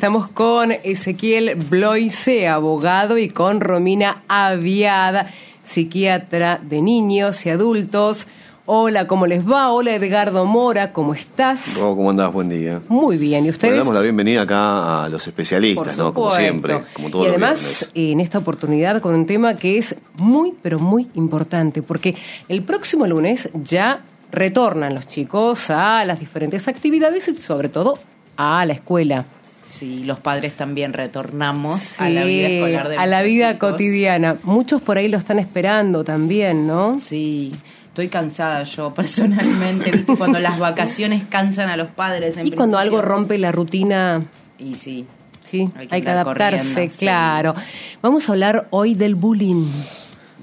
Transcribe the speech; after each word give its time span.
Estamos 0.00 0.30
con 0.30 0.72
Ezequiel 0.72 1.56
Bloise, 1.56 2.48
abogado, 2.48 3.18
y 3.18 3.28
con 3.28 3.60
Romina 3.60 4.22
Aviada, 4.28 5.30
psiquiatra 5.62 6.58
de 6.62 6.80
niños 6.80 7.44
y 7.44 7.50
adultos. 7.50 8.26
Hola, 8.64 9.06
¿cómo 9.06 9.26
les 9.26 9.46
va? 9.46 9.70
Hola 9.70 9.94
Edgardo 9.94 10.46
Mora, 10.46 10.94
¿cómo 10.94 11.12
estás? 11.12 11.76
Oh, 11.76 11.94
¿Cómo 11.94 12.08
andás? 12.08 12.32
Buen 12.32 12.48
día. 12.48 12.80
Muy 12.88 13.18
bien, 13.18 13.44
¿y 13.44 13.50
ustedes? 13.50 13.74
Le 13.74 13.78
damos 13.80 13.92
la 13.92 14.00
bienvenida 14.00 14.40
acá 14.40 15.04
a 15.04 15.08
los 15.10 15.26
especialistas, 15.26 15.98
¿no? 15.98 16.14
Como 16.14 16.30
siempre, 16.30 16.82
como 16.94 17.10
todos 17.10 17.26
Y 17.26 17.28
además, 17.28 17.90
en 17.92 18.20
esta 18.20 18.38
oportunidad 18.38 19.02
con 19.02 19.14
un 19.14 19.26
tema 19.26 19.56
que 19.56 19.76
es 19.76 19.96
muy, 20.16 20.54
pero 20.62 20.78
muy 20.78 21.08
importante, 21.12 21.82
porque 21.82 22.16
el 22.48 22.62
próximo 22.62 23.06
lunes 23.06 23.50
ya 23.52 24.00
retornan 24.32 24.94
los 24.94 25.06
chicos 25.06 25.68
a 25.68 26.06
las 26.06 26.20
diferentes 26.20 26.68
actividades 26.68 27.28
y 27.28 27.34
sobre 27.34 27.68
todo 27.68 27.98
a 28.38 28.64
la 28.64 28.72
escuela. 28.72 29.26
Sí, 29.70 30.02
los 30.04 30.18
padres 30.18 30.54
también 30.54 30.92
retornamos 30.92 32.00
a 32.00 32.10
la 32.10 32.24
vida 32.24 32.48
escolar 32.48 32.88
de 32.88 32.96
A 32.96 33.06
la 33.06 33.22
vida 33.22 33.56
cotidiana. 33.56 34.36
Muchos 34.42 34.82
por 34.82 34.98
ahí 34.98 35.06
lo 35.06 35.16
están 35.16 35.38
esperando 35.38 36.02
también, 36.02 36.66
¿no? 36.66 36.98
Sí. 36.98 37.52
Estoy 37.86 38.08
cansada 38.08 38.64
yo 38.64 38.92
personalmente, 38.92 39.92
¿viste? 39.92 40.14
Cuando 40.18 40.40
las 40.40 40.58
vacaciones 40.58 41.22
cansan 41.28 41.70
a 41.70 41.76
los 41.76 41.88
padres. 41.88 42.34
y 42.42 42.50
cuando 42.50 42.78
algo 42.78 43.00
rompe 43.00 43.38
la 43.38 43.52
rutina. 43.52 44.24
Y 44.58 44.74
sí. 44.74 45.06
Sí, 45.44 45.68
hay 45.90 46.02
que, 46.02 46.10
adaptarse, 46.10 46.88
claro. 46.88 47.54
Vamos 48.02 48.28
a 48.28 48.32
hablar 48.32 48.68
hoy 48.70 48.94
del 48.94 49.16
bullying. 49.16 49.66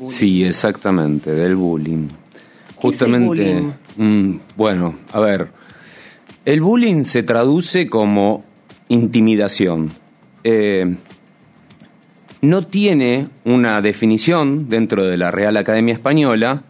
Sí, 0.09 0.44
exactamente, 0.44 1.32
del 1.34 1.56
bullying. 1.56 2.08
Justamente, 2.76 3.64
mm, 3.96 4.36
bueno, 4.58 4.96
a 5.14 5.20
ver, 5.22 5.48
el 6.44 6.59
bullying 6.62 7.06
se 7.06 7.23
traduce 7.23 7.88
como 7.88 8.44
intimidación. 8.90 9.91
Eh, 10.44 10.95
no 12.41 12.66
tiene 12.66 13.30
una 13.45 13.81
definición 13.81 14.70
dentro 14.70 15.06
de 15.06 15.17
la 15.17 15.31
Real 15.31 15.58
Academia 15.58 15.94
Española, 15.94 16.64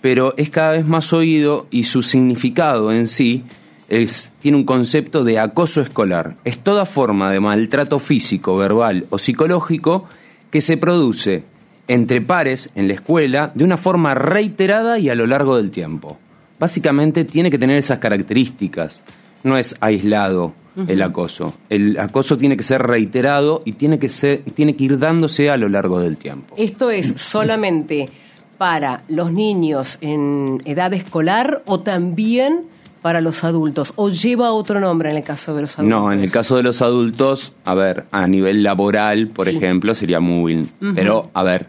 pero 0.00 0.34
es 0.36 0.50
cada 0.50 0.72
vez 0.72 0.86
más 0.86 1.12
oído 1.12 1.66
y 1.70 1.84
su 1.84 2.02
significado 2.02 2.92
en 2.92 3.08
sí 3.08 3.44
es, 3.88 4.32
tiene 4.38 4.56
un 4.56 4.64
concepto 4.64 5.24
de 5.24 5.38
acoso 5.38 5.80
escolar. 5.80 6.36
Es 6.44 6.58
toda 6.58 6.86
forma 6.86 7.30
de 7.30 7.40
maltrato 7.40 7.98
físico, 7.98 8.56
verbal 8.56 9.06
o 9.10 9.18
psicológico 9.18 10.06
que 10.50 10.60
se 10.60 10.76
produce 10.76 11.42
entre 11.88 12.20
pares 12.20 12.70
en 12.74 12.86
la 12.86 12.94
escuela 12.94 13.50
de 13.54 13.64
una 13.64 13.76
forma 13.76 14.14
reiterada 14.14 14.98
y 14.98 15.08
a 15.08 15.14
lo 15.14 15.26
largo 15.26 15.56
del 15.56 15.70
tiempo. 15.70 16.18
Básicamente 16.58 17.24
tiene 17.24 17.50
que 17.50 17.58
tener 17.58 17.78
esas 17.78 17.98
características. 17.98 19.02
No 19.44 19.56
es 19.56 19.76
aislado 19.80 20.52
el 20.86 21.02
acoso. 21.02 21.54
El 21.70 21.98
acoso 21.98 22.38
tiene 22.38 22.56
que 22.56 22.62
ser 22.62 22.82
reiterado 22.82 23.62
y 23.64 23.72
tiene 23.72 23.98
que, 23.98 24.08
ser, 24.08 24.42
tiene 24.54 24.76
que 24.76 24.84
ir 24.84 24.98
dándose 24.98 25.50
a 25.50 25.56
lo 25.56 25.68
largo 25.68 26.00
del 26.00 26.16
tiempo. 26.16 26.54
Esto 26.56 26.90
es 26.90 27.14
solamente 27.16 28.08
para 28.58 29.02
los 29.08 29.32
niños 29.32 29.98
en 30.00 30.60
edad 30.64 30.92
escolar 30.92 31.62
o 31.66 31.80
también 31.80 32.64
para 33.02 33.20
los 33.20 33.44
adultos? 33.44 33.92
¿O 33.96 34.10
lleva 34.10 34.52
otro 34.52 34.80
nombre 34.80 35.10
en 35.10 35.16
el 35.16 35.22
caso 35.22 35.54
de 35.54 35.62
los 35.62 35.78
adultos? 35.78 36.00
No, 36.00 36.12
en 36.12 36.20
el 36.20 36.30
caso 36.30 36.56
de 36.56 36.62
los 36.62 36.82
adultos, 36.82 37.52
a 37.64 37.74
ver, 37.74 38.06
a 38.10 38.26
nivel 38.26 38.62
laboral, 38.62 39.28
por 39.28 39.48
ejemplo, 39.48 39.94
sería 39.94 40.20
muy 40.20 40.68
Pero, 40.94 41.30
a 41.32 41.42
ver, 41.42 41.66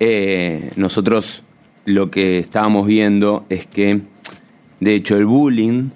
eh, 0.00 0.72
nosotros 0.76 1.42
lo 1.84 2.10
que 2.10 2.38
estábamos 2.38 2.86
viendo 2.86 3.46
es 3.48 3.66
que, 3.66 4.00
de 4.80 4.94
hecho, 4.94 5.16
el 5.16 5.26
bullying 5.26 5.90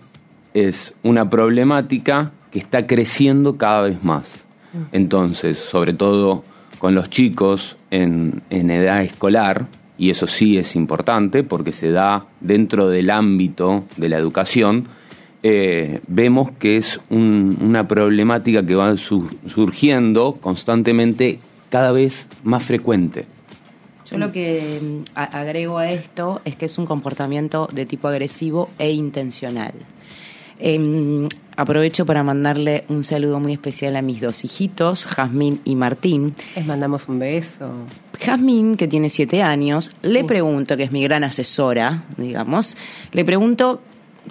es 0.55 0.95
una 1.03 1.29
problemática 1.31 2.33
que 2.51 2.59
está 2.59 2.87
creciendo 2.87 3.57
cada 3.57 3.83
vez 3.83 4.03
más. 4.03 4.45
Entonces, 4.93 5.59
sobre 5.59 5.93
todo 5.93 6.45
con 6.79 6.95
los 6.95 7.11
chicos 7.11 7.77
en, 7.91 8.43
en 8.51 8.71
edad 8.71 9.03
escolar, 9.03 9.67
y 9.99 10.11
eso 10.11 10.27
sí 10.27 10.57
es 10.57 10.77
importante 10.77 11.43
porque 11.45 11.73
se 11.73 11.91
da 11.91 12.25
dentro 12.41 12.89
del 12.89 13.11
ámbito 13.11 13.85
de 13.97 14.09
la 14.09 14.17
educación, 14.17 14.89
eh, 15.43 16.01
vemos 16.07 16.51
que 16.53 16.79
es 16.79 17.01
una 17.11 17.87
problemática 17.87 18.65
que 18.65 18.75
va 18.75 18.97
surgiendo 18.97 20.39
constantemente 20.41 21.39
cada 21.69 21.93
vez 21.93 22.29
más 22.45 22.63
frecuente. 22.63 23.27
Yo 24.11 24.19
lo 24.19 24.33
que 24.33 24.81
mm, 24.83 25.11
agrego 25.15 25.79
a 25.79 25.91
esto 25.91 26.41
es 26.45 26.57
que 26.57 26.65
es 26.65 26.79
un 26.79 26.87
comportamiento 26.87 27.69
de 27.73 27.87
tipo 27.87 28.09
agresivo 28.09 28.71
e 28.79 28.93
intencional. 28.93 29.73
Em, 30.63 31.27
aprovecho 31.57 32.05
para 32.05 32.23
mandarle 32.23 32.85
un 32.89 33.03
saludo 33.03 33.41
muy 33.41 33.55
especial 33.55 33.97
a 33.97 34.03
mis 34.03 34.21
dos 34.21 34.45
hijitos, 34.45 35.07
Jazmín 35.07 35.61
y 35.65 35.75
Martín. 35.75 36.35
Les 36.55 36.67
mandamos 36.67 37.09
un 37.09 37.19
beso. 37.19 37.71
Jazmín, 38.21 38.77
que 38.77 38.87
tiene 38.87 39.09
siete 39.09 39.43
años, 39.43 39.91
le 40.03 40.23
pregunto, 40.25 40.77
que 40.77 40.83
es 40.83 40.93
mi 40.93 41.03
gran 41.03 41.25
asesora, 41.25 42.05
digamos, 42.19 42.77
le 43.13 43.25
pregunto, 43.25 43.81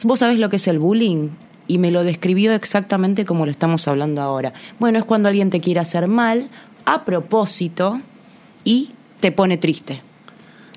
¿vos 0.03 0.19
sabés 0.19 0.37
lo 0.37 0.49
que 0.49 0.57
es 0.57 0.67
el 0.67 0.77
bullying? 0.77 1.29
Y 1.67 1.79
me 1.79 1.89
lo 1.89 2.03
describió 2.03 2.53
exactamente 2.53 3.25
como 3.25 3.45
lo 3.45 3.51
estamos 3.51 3.87
hablando 3.87 4.21
ahora. 4.21 4.53
Bueno, 4.79 4.99
es 4.99 5.05
cuando 5.05 5.29
alguien 5.29 5.49
te 5.49 5.61
quiere 5.61 5.79
hacer 5.79 6.07
mal 6.07 6.49
a 6.85 7.05
propósito 7.05 7.99
y 8.63 8.91
te 9.19 9.31
pone 9.31 9.57
triste 9.57 10.01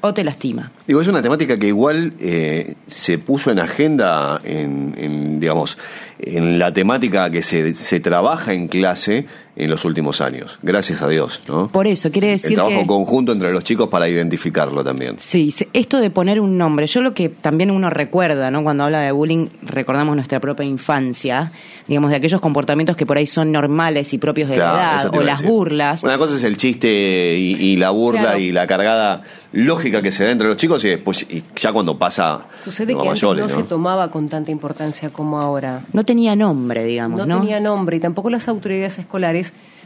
o 0.03 0.13
te 0.13 0.23
lastima. 0.25 0.71
Digo, 0.87 1.01
es 1.01 1.09
una 1.09 1.23
temática 1.23 1.57
que 1.59 1.69
igual 1.69 2.13
eh, 2.21 2.75
se 2.87 3.19
puso 3.19 3.51
en 3.51 3.59
agenda, 3.59 4.41
en, 4.45 5.41
digamos, 5.41 5.79
en 6.19 6.59
la 6.59 6.73
temática 6.73 7.31
que 7.31 7.43
se, 7.43 7.73
se 7.75 8.01
trabaja 8.01 8.53
en 8.53 8.69
clase 8.69 9.27
en 9.55 9.69
los 9.69 9.85
últimos 9.85 10.21
años, 10.21 10.59
gracias 10.63 11.03
a 11.03 11.09
Dios. 11.09 11.43
¿no? 11.47 11.69
Por 11.69 11.87
eso, 11.87 12.11
quiere 12.11 12.29
decir 12.29 12.53
El 12.53 12.65
trabajo 12.65 12.87
conjunto 12.87 13.33
entre 13.33 13.53
los 13.53 13.65
chicos 13.65 13.89
para 13.89 14.09
identificarlo 14.09 14.83
también. 14.83 15.17
Sí, 15.19 15.55
esto 15.75 16.01
de 16.01 16.11
poner 16.11 16.41
un 16.41 16.57
nombre, 16.57 16.87
yo 16.87 17.03
lo 17.03 17.13
que 17.13 17.29
también 17.29 17.71
uno 17.71 17.91
recuerda, 17.91 18.51
¿no? 18.51 18.63
Cuando 18.63 18.85
habla 18.85 19.01
de 19.01 19.13
bullying, 19.13 19.49
recordamos 19.63 20.17
nuestra 20.17 20.41
propia 20.41 20.65
infancia, 20.65 21.53
digamos, 21.87 22.11
de 22.11 22.17
aquellos 22.17 22.41
comportamientos 22.41 22.97
que 22.97 23.05
por 23.05 23.19
ahí 23.19 23.27
son 23.27 23.53
normales 23.53 24.15
y 24.15 24.19
propios 24.19 24.49
de 24.49 24.57
la 24.57 25.01
edad, 25.03 25.15
o 25.15 25.23
las 25.23 25.43
burlas. 25.43 26.03
Una 26.03 26.17
cosa 26.17 26.37
es 26.37 26.45
el 26.45 26.57
chiste 26.57 27.37
y, 27.39 27.77
la 27.77 27.91
burla 27.91 28.39
y 28.39 28.53
la 28.53 28.67
cargada 28.67 29.23
lógica 29.53 30.01
que 30.01 30.11
se 30.11 30.25
da 30.25 30.31
entre 30.31 30.49
los 30.49 30.57
chicos 30.57 30.85
y 30.85 30.89
después 30.89 31.27
ya 31.57 31.73
cuando 31.73 31.99
pasa 31.99 32.47
Sucede 32.63 32.95
que 32.97 33.09
antes 33.09 33.23
no, 33.23 33.49
se 33.49 33.63
tomaba 33.65 34.11
con 34.11 34.29
tanta 34.29 34.51
importancia 34.51 35.11
como 35.11 35.41
ahora. 35.41 35.83
No 35.93 36.05
tenía 36.05 36.37
nombre, 36.37 36.85
digamos, 36.85 37.19
¿no? 37.19 37.27
No 37.27 37.41
tenía 37.41 37.61
nombre 37.61 37.97
y 37.97 38.01
tampoco 38.01 38.31
las 38.31 38.49
autoridades 38.49 38.99
escolares 38.99 39.42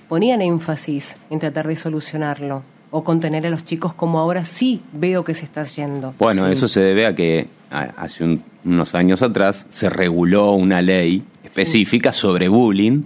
ponían 0.08 0.42
énfasis 0.42 1.16
en 1.30 1.38
tratar 1.38 1.66
de 1.66 1.76
solucionarlo 1.76 2.62
o 2.90 3.02
contener 3.04 3.46
a 3.46 3.50
los 3.50 3.64
chicos 3.64 3.94
como 3.94 4.18
ahora 4.18 4.44
sí 4.44 4.80
veo 4.92 5.24
que 5.24 5.34
se 5.34 5.44
está 5.44 5.64
yendo. 5.64 6.14
Bueno, 6.18 6.46
eso 6.46 6.68
se 6.68 6.80
debe 6.80 7.06
a 7.06 7.14
que 7.14 7.48
hace 7.70 8.40
unos 8.64 8.94
años 8.94 9.22
atrás 9.22 9.66
se 9.70 9.90
reguló 9.90 10.52
una 10.52 10.82
ley 10.82 11.24
específica 11.44 12.12
sobre 12.12 12.48
bullying 12.48 13.02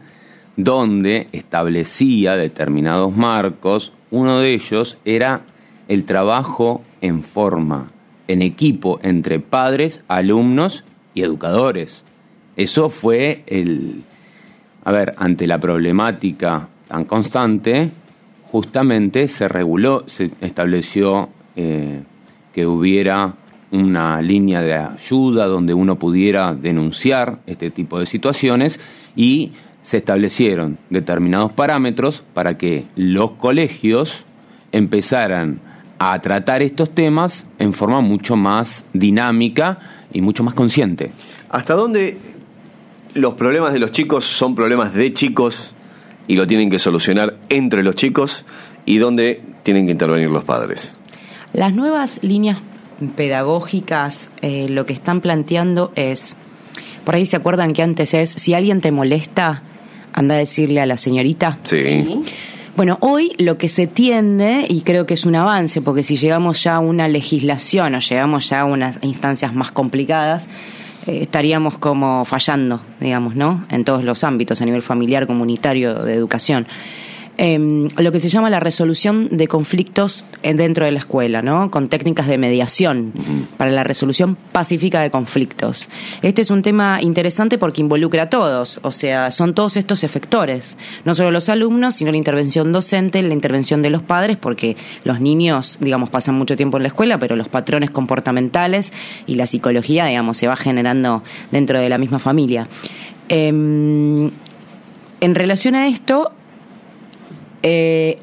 donde 0.57 1.29
establecía 1.33 2.37
determinados 2.37 3.17
marcos. 3.17 3.93
Uno 4.11 4.41
de 4.41 4.55
ellos 4.55 4.99
era 5.05 5.43
el 5.89 6.05
trabajo 6.05 6.83
en 7.01 7.23
forma, 7.23 7.91
en 8.29 8.43
equipo 8.43 9.01
entre 9.03 9.41
padres, 9.41 10.05
alumnos 10.09 10.85
y 11.15 11.23
educadores. 11.23 12.05
Eso 12.57 12.91
fue 12.91 13.43
el... 13.47 14.05
A 14.85 14.93
ver, 14.93 15.15
ante 15.17 15.47
la 15.47 15.59
problemática 15.59 16.69
tan 16.89 17.05
constante, 17.05 17.91
justamente 18.51 19.29
se 19.29 19.49
reguló, 19.49 20.05
se 20.07 20.31
estableció 20.41 21.29
eh, 21.57 22.03
que 22.53 22.67
hubiera 22.67 23.35
una 23.71 24.21
línea 24.21 24.61
de 24.61 24.75
ayuda 24.75 25.47
donde 25.47 25.75
uno 25.75 25.97
pudiera 25.97 26.55
denunciar 26.55 27.39
este 27.47 27.71
tipo 27.71 27.99
de 28.01 28.07
situaciones 28.07 28.81
y 29.15 29.53
se 29.83 29.99
establecieron 29.99 30.79
determinados 30.91 31.53
parámetros 31.53 32.25
para 32.35 32.59
que 32.59 32.87
los 32.97 33.33
colegios 33.33 34.25
empezaran 34.73 35.61
a 35.99 36.19
tratar 36.21 36.63
estos 36.63 36.91
temas 36.91 37.47
en 37.59 37.73
forma 37.73 38.01
mucho 38.01 38.35
más 38.35 38.87
dinámica 38.93 39.79
y 40.13 40.21
mucho 40.21 40.43
más 40.43 40.55
consciente. 40.55 41.13
¿Hasta 41.51 41.75
dónde 41.75 42.17
los 43.15 43.35
problemas 43.35 43.73
de 43.73 43.79
los 43.79 43.93
chicos 43.93 44.25
son 44.25 44.55
problemas 44.55 44.95
de 44.95 45.13
chicos 45.13 45.75
y 46.27 46.37
lo 46.37 46.47
tienen 46.47 46.71
que 46.71 46.79
solucionar 46.79 47.37
entre 47.49 47.83
los 47.83 47.95
chicos 47.95 48.45
y 48.85 48.99
dónde 48.99 49.43
tienen 49.63 49.87
que 49.87 49.93
intervenir 49.93 50.31
los 50.31 50.45
padres. 50.45 50.97
Las 51.53 51.75
nuevas 51.75 52.21
líneas 52.23 52.59
pedagógicas 53.17 54.29
eh, 54.43 54.69
lo 54.69 54.87
que 54.87 54.93
están 54.93 55.21
planteando 55.21 55.93
es, 55.97 56.37
por 57.05 57.15
ahí 57.15 57.27
se 57.27 57.37
acuerdan 57.37 57.73
que 57.73 57.83
antes 57.83 58.15
es, 58.15 58.31
si 58.31 58.55
alguien 58.55 58.81
te 58.81 58.93
molesta, 58.93 59.63
anda 60.13 60.35
a 60.35 60.39
decirle 60.39 60.81
a 60.81 60.87
la 60.87 60.97
señorita. 60.97 61.59
Sí. 61.65 62.23
Bueno, 62.77 62.99
hoy 63.01 63.33
lo 63.39 63.59
que 63.59 63.69
se 63.69 63.87
tiende, 63.87 64.65
y 64.69 64.83
creo 64.83 65.07
que 65.07 65.15
es 65.15 65.27
un 65.27 65.35
avance, 65.35 65.83
porque 65.83 66.03
si 66.03 66.17
llegamos 66.17 66.63
ya 66.63 66.77
a 66.77 66.79
una 66.79 67.09
legislación 67.09 67.95
o 67.95 67.99
llegamos 67.99 68.49
ya 68.49 68.61
a 68.61 68.65
unas 68.65 68.99
instancias 69.03 69.55
más 69.55 69.73
complicadas, 69.73 70.47
eh, 71.07 71.19
estaríamos 71.23 71.79
como 71.79 72.25
fallando, 72.25 72.81
digamos, 73.01 73.35
¿no? 73.37 73.65
En 73.71 73.85
todos 73.85 74.05
los 74.05 74.25
ámbitos, 74.25 74.61
a 74.61 74.65
nivel 74.65 74.83
familiar, 74.83 75.27
comunitario, 75.27 75.95
de 76.03 76.15
educación. 76.15 76.67
Em, 77.43 77.89
lo 77.97 78.13
que 78.13 78.21
se 78.21 78.29
llama 78.29 78.51
la 78.51 78.61
resolución 78.61 79.29
de 79.31 79.49
conflictos 79.49 80.27
dentro 80.43 80.85
de 80.85 80.91
la 80.93 80.99
escuela, 80.99 81.41
¿no? 81.41 81.71
Con 81.71 81.89
técnicas 81.89 82.29
de 82.29 82.37
mediación 82.37 83.15
para 83.57 83.71
la 83.71 83.83
resolución 83.83 84.37
pacífica 84.53 85.01
de 85.01 85.11
conflictos. 85.11 85.89
Este 86.21 86.43
es 86.43 86.51
un 86.51 86.61
tema 86.61 86.99
interesante 87.01 87.57
porque 87.57 87.81
involucra 87.81 88.25
a 88.25 88.29
todos, 88.29 88.79
o 88.83 88.93
sea, 88.93 89.31
son 89.31 89.55
todos 89.55 89.79
estos 89.79 90.05
efectores, 90.05 90.77
no 91.07 91.15
solo 91.15 91.31
los 91.31 91.49
alumnos, 91.49 91.95
sino 91.95 92.11
la 92.11 92.19
intervención 92.19 92.73
docente, 92.73 93.23
la 93.23 93.33
intervención 93.33 93.81
de 93.81 93.89
los 93.89 94.03
padres, 94.03 94.37
porque 94.37 94.77
los 95.05 95.23
niños, 95.23 95.79
digamos, 95.81 96.11
pasan 96.11 96.35
mucho 96.35 96.59
tiempo 96.59 96.77
en 96.77 96.83
la 96.83 96.89
escuela, 96.89 97.19
pero 97.19 97.37
los 97.37 97.49
patrones 97.49 97.91
comportamentales 97.91 98.93
y 99.27 99.37
la 99.37 99.47
psicología, 99.47 100.05
digamos, 100.05 100.37
se 100.37 100.47
va 100.47 100.57
generando 100.57 101.23
dentro 101.51 101.81
de 101.81 101.89
la 101.89 101.97
misma 101.97 102.19
familia. 102.19 102.69
Em, 103.31 104.31
en 105.23 105.35
relación 105.35 105.75
a 105.75 105.87
esto, 105.87 106.33
eh, 107.63 108.19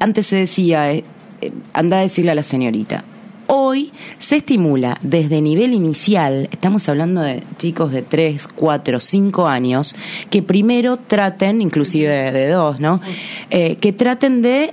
antes 0.00 0.26
se 0.26 0.36
decía, 0.36 0.92
eh, 0.92 1.04
eh, 1.40 1.52
anda 1.72 1.98
a 1.98 2.02
decirle 2.02 2.32
a 2.32 2.34
la 2.34 2.42
señorita. 2.42 3.04
Hoy 3.52 3.90
se 4.18 4.36
estimula 4.36 4.98
desde 5.02 5.40
nivel 5.40 5.74
inicial, 5.74 6.48
estamos 6.52 6.88
hablando 6.88 7.20
de 7.20 7.42
chicos 7.56 7.90
de 7.90 8.02
3, 8.02 8.48
4, 8.54 9.00
5 9.00 9.48
años, 9.48 9.96
que 10.30 10.40
primero 10.40 10.98
traten, 10.98 11.60
inclusive 11.60 12.08
de, 12.08 12.30
de 12.30 12.48
dos, 12.48 12.78
¿no? 12.78 13.00
Eh, 13.50 13.74
que 13.80 13.92
traten 13.92 14.42
de 14.42 14.72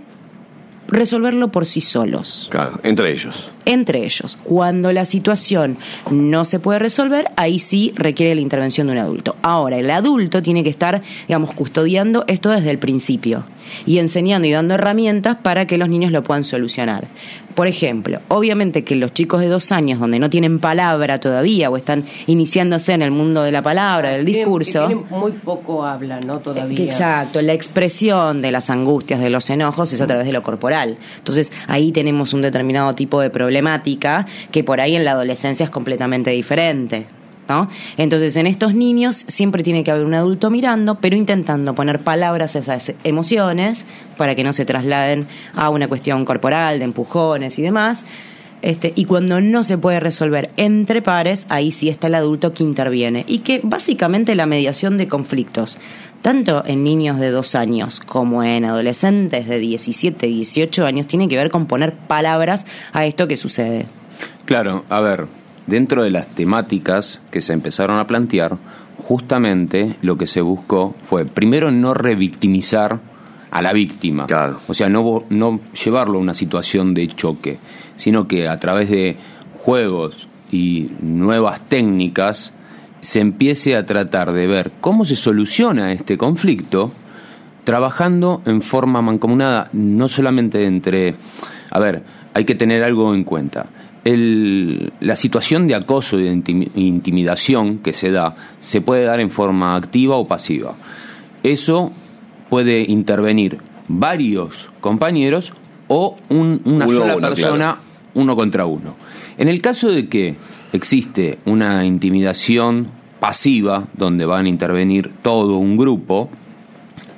resolverlo 0.90 1.48
por 1.48 1.66
sí 1.66 1.82
solos. 1.82 2.48
Claro, 2.52 2.80
entre 2.84 3.12
ellos. 3.12 3.50
Entre 3.66 4.06
ellos. 4.06 4.38
Cuando 4.44 4.92
la 4.92 5.06
situación 5.06 5.78
no 6.12 6.46
se 6.46 6.60
puede 6.60 6.78
resolver, 6.78 7.32
ahí 7.36 7.58
sí 7.58 7.94
requiere 7.96 8.36
la 8.36 8.42
intervención 8.42 8.86
de 8.88 8.94
un 8.94 9.00
adulto. 9.00 9.36
Ahora, 9.42 9.78
el 9.78 9.90
adulto 9.90 10.44
tiene 10.44 10.64
que 10.64 10.70
estar, 10.70 11.02
digamos, 11.28 11.52
custodiando 11.56 12.26
esto 12.28 12.52
desde 12.52 12.70
el 12.70 12.78
principio 12.78 13.46
y 13.86 14.00
enseñando 14.00 14.48
y 14.48 14.52
dando 14.52 14.76
herramientas 14.76 15.38
para 15.42 15.66
que 15.68 15.78
los 15.78 15.90
niños 15.90 16.12
lo 16.12 16.24
puedan 16.24 16.44
solucionar. 16.44 17.08
Por 17.56 17.66
ejemplo, 17.66 18.20
obviamente 18.28 18.84
que 18.84 18.96
los 18.96 19.14
chicos 19.14 19.42
de 19.42 19.48
dos 19.48 19.72
años, 19.72 20.00
donde 20.00 20.20
no 20.20 20.30
tienen 20.30 20.60
palabra 20.60 21.20
todavía 21.20 21.72
o 21.72 21.78
están 21.78 22.06
iniciándose 22.28 22.94
en 22.94 23.02
el 23.02 23.10
mundo 23.10 23.42
de 23.42 23.52
la 23.52 23.64
palabra, 23.64 24.12
del 24.12 24.26
discurso. 24.26 25.06
Muy 25.10 25.32
poco 25.32 25.84
habla, 25.84 26.20
¿no? 26.20 26.40
Todavía. 26.40 26.86
Exacto, 26.86 27.42
la 27.42 27.54
expresión 27.54 28.44
de 28.44 28.52
las 28.52 28.70
angustias, 28.70 29.20
de 29.20 29.32
los 29.32 29.50
enojos, 29.50 29.92
es 29.92 30.02
a 30.02 30.08
través 30.08 30.28
de 30.28 30.34
lo 30.34 30.44
corporal. 30.44 30.98
Entonces, 31.18 31.52
ahí 31.68 31.92
tenemos 31.92 32.34
un 32.34 32.44
determinado 32.44 32.94
tipo 32.94 33.22
de 33.22 33.32
problemática 33.32 34.28
que 34.52 34.64
por 34.64 34.80
ahí 34.80 34.96
en 34.96 35.04
la 35.04 35.12
adolescencia 35.12 35.64
es 35.64 35.70
completamente 35.72 36.30
diferente. 36.30 37.08
Entonces, 37.98 38.36
en 38.36 38.48
estos 38.48 38.74
niños 38.74 39.16
siempre 39.16 39.64
tiene 39.64 39.84
que 39.84 39.92
haber 39.92 40.06
un 40.06 40.14
adulto 40.14 40.50
mirando, 40.50 40.96
pero 40.96 41.16
intentando 41.16 41.74
poner 41.76 42.00
palabras 42.00 42.56
a 42.56 42.60
esas 42.60 42.94
emociones 43.04 43.86
para 44.18 44.36
que 44.36 44.44
no 44.44 44.54
se 44.54 44.66
trasladen 44.66 45.28
a 45.56 45.70
una 45.70 45.88
cuestión 45.88 46.26
corporal, 46.26 46.80
de 46.80 46.86
empujones 46.86 47.58
y 47.60 47.62
demás. 47.62 48.04
Este, 48.62 48.92
y 48.96 49.06
cuando 49.06 49.40
no 49.40 49.64
se 49.64 49.78
puede 49.78 50.00
resolver 50.00 50.50
entre 50.58 51.02
pares, 51.02 51.46
ahí 51.50 51.72
sí 51.72 51.90
está 51.90 52.08
el 52.08 52.16
adulto 52.16 52.54
que 52.54 52.64
interviene. 52.64 53.24
Y 53.28 53.40
que 53.40 53.62
básicamente 53.64 54.36
la 54.36 54.48
mediación 54.48 54.98
de 54.98 55.08
conflictos, 55.08 55.78
tanto 56.22 56.64
en 56.66 56.84
niños 56.84 57.20
de 57.20 57.30
dos 57.30 57.54
años 57.54 58.00
como 58.00 58.44
en 58.44 58.66
adolescentes 58.66 59.48
de 59.48 59.60
17, 59.60 60.26
18 60.26 60.86
años, 60.86 61.06
tiene 61.06 61.28
que 61.28 61.38
ver 61.38 61.52
con 61.52 61.68
poner 61.68 61.94
palabras 61.94 62.66
a 62.94 63.06
esto 63.06 63.28
que 63.28 63.38
sucede. 63.38 63.86
Claro, 64.46 64.86
a 64.90 65.02
ver, 65.02 65.28
dentro 65.68 66.04
de 66.04 66.10
las 66.10 66.28
temáticas 66.28 67.22
que 67.30 67.42
se 67.42 67.54
empezaron 67.54 68.00
a 68.00 68.08
plantear, 68.08 68.58
justamente 68.98 69.96
lo 70.02 70.18
que 70.18 70.26
se 70.26 70.42
buscó 70.42 70.96
fue, 71.04 71.26
primero, 71.26 71.72
no 71.72 71.94
revictimizar 71.94 73.00
a 73.52 73.62
la 73.62 73.74
víctima. 73.74 74.26
Claro. 74.26 74.62
O 74.68 74.74
sea, 74.74 74.90
no, 74.90 75.24
no 75.30 75.60
llevarlo 75.86 76.18
a 76.18 76.22
una 76.22 76.34
situación 76.34 76.94
de 76.94 77.08
choque, 77.08 77.60
sino 77.96 78.28
que 78.28 78.48
a 78.48 78.60
través 78.60 78.90
de 78.90 79.18
juegos 79.60 80.28
y 80.52 80.92
nuevas 81.02 81.62
técnicas 81.68 82.54
se 83.02 83.20
empiece 83.20 83.76
a 83.76 83.86
tratar 83.86 84.34
de 84.34 84.48
ver 84.48 84.72
cómo 84.82 85.06
se 85.06 85.16
soluciona 85.16 85.94
este 85.94 86.18
conflicto 86.18 86.92
trabajando 87.64 88.42
en 88.46 88.62
forma 88.62 89.02
mancomunada, 89.02 89.70
no 89.74 90.08
solamente 90.08 90.66
entre... 90.66 91.16
A 91.70 91.80
ver, 91.80 92.04
hay 92.34 92.46
que 92.46 92.56
tener 92.56 92.84
algo 92.84 93.14
en 93.14 93.26
cuenta 93.26 93.68
el, 94.08 94.94
la 95.02 95.18
situación 95.18 95.68
de 95.68 95.76
acoso 95.76 96.18
y 96.18 96.24
de 96.24 96.70
intimidación 96.76 97.80
que 97.80 97.92
se 97.92 98.12
da 98.12 98.36
se 98.62 98.80
puede 98.80 99.04
dar 99.04 99.20
en 99.20 99.32
forma 99.32 99.76
activa 99.76 100.16
o 100.16 100.28
pasiva. 100.28 100.76
Eso 101.44 101.92
puede 102.50 102.84
intervenir 102.90 103.58
varios 103.90 104.72
compañeros 104.80 105.52
o 105.90 106.16
una 106.30 106.88
sola 106.88 107.18
persona 107.18 107.80
uno 108.14 108.36
contra 108.38 108.66
uno. 108.66 108.96
En 109.38 109.50
el 109.50 109.62
caso 109.62 109.92
de 109.92 110.08
que 110.08 110.38
existe 110.72 111.38
una 111.46 111.86
intimidación 111.86 112.88
pasiva 113.20 113.88
donde 113.94 114.26
van 114.26 114.46
a 114.46 114.50
intervenir 114.50 115.12
todo 115.22 115.58
un 115.58 115.76
grupo, 115.76 116.30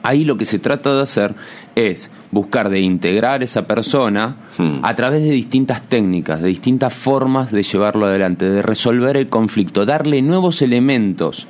ahí 0.03 0.23
lo 0.23 0.37
que 0.37 0.45
se 0.45 0.59
trata 0.59 0.95
de 0.95 1.01
hacer 1.01 1.35
es 1.75 2.11
buscar 2.31 2.69
de 2.69 2.79
integrar 2.79 3.43
esa 3.43 3.67
persona 3.67 4.35
hmm. 4.57 4.79
a 4.83 4.95
través 4.95 5.23
de 5.23 5.31
distintas 5.31 5.81
técnicas, 5.87 6.41
de 6.41 6.49
distintas 6.49 6.93
formas 6.93 7.51
de 7.51 7.63
llevarlo 7.63 8.05
adelante, 8.05 8.49
de 8.49 8.61
resolver 8.61 9.17
el 9.17 9.29
conflicto, 9.29 9.85
darle 9.85 10.21
nuevos 10.21 10.61
elementos 10.61 11.47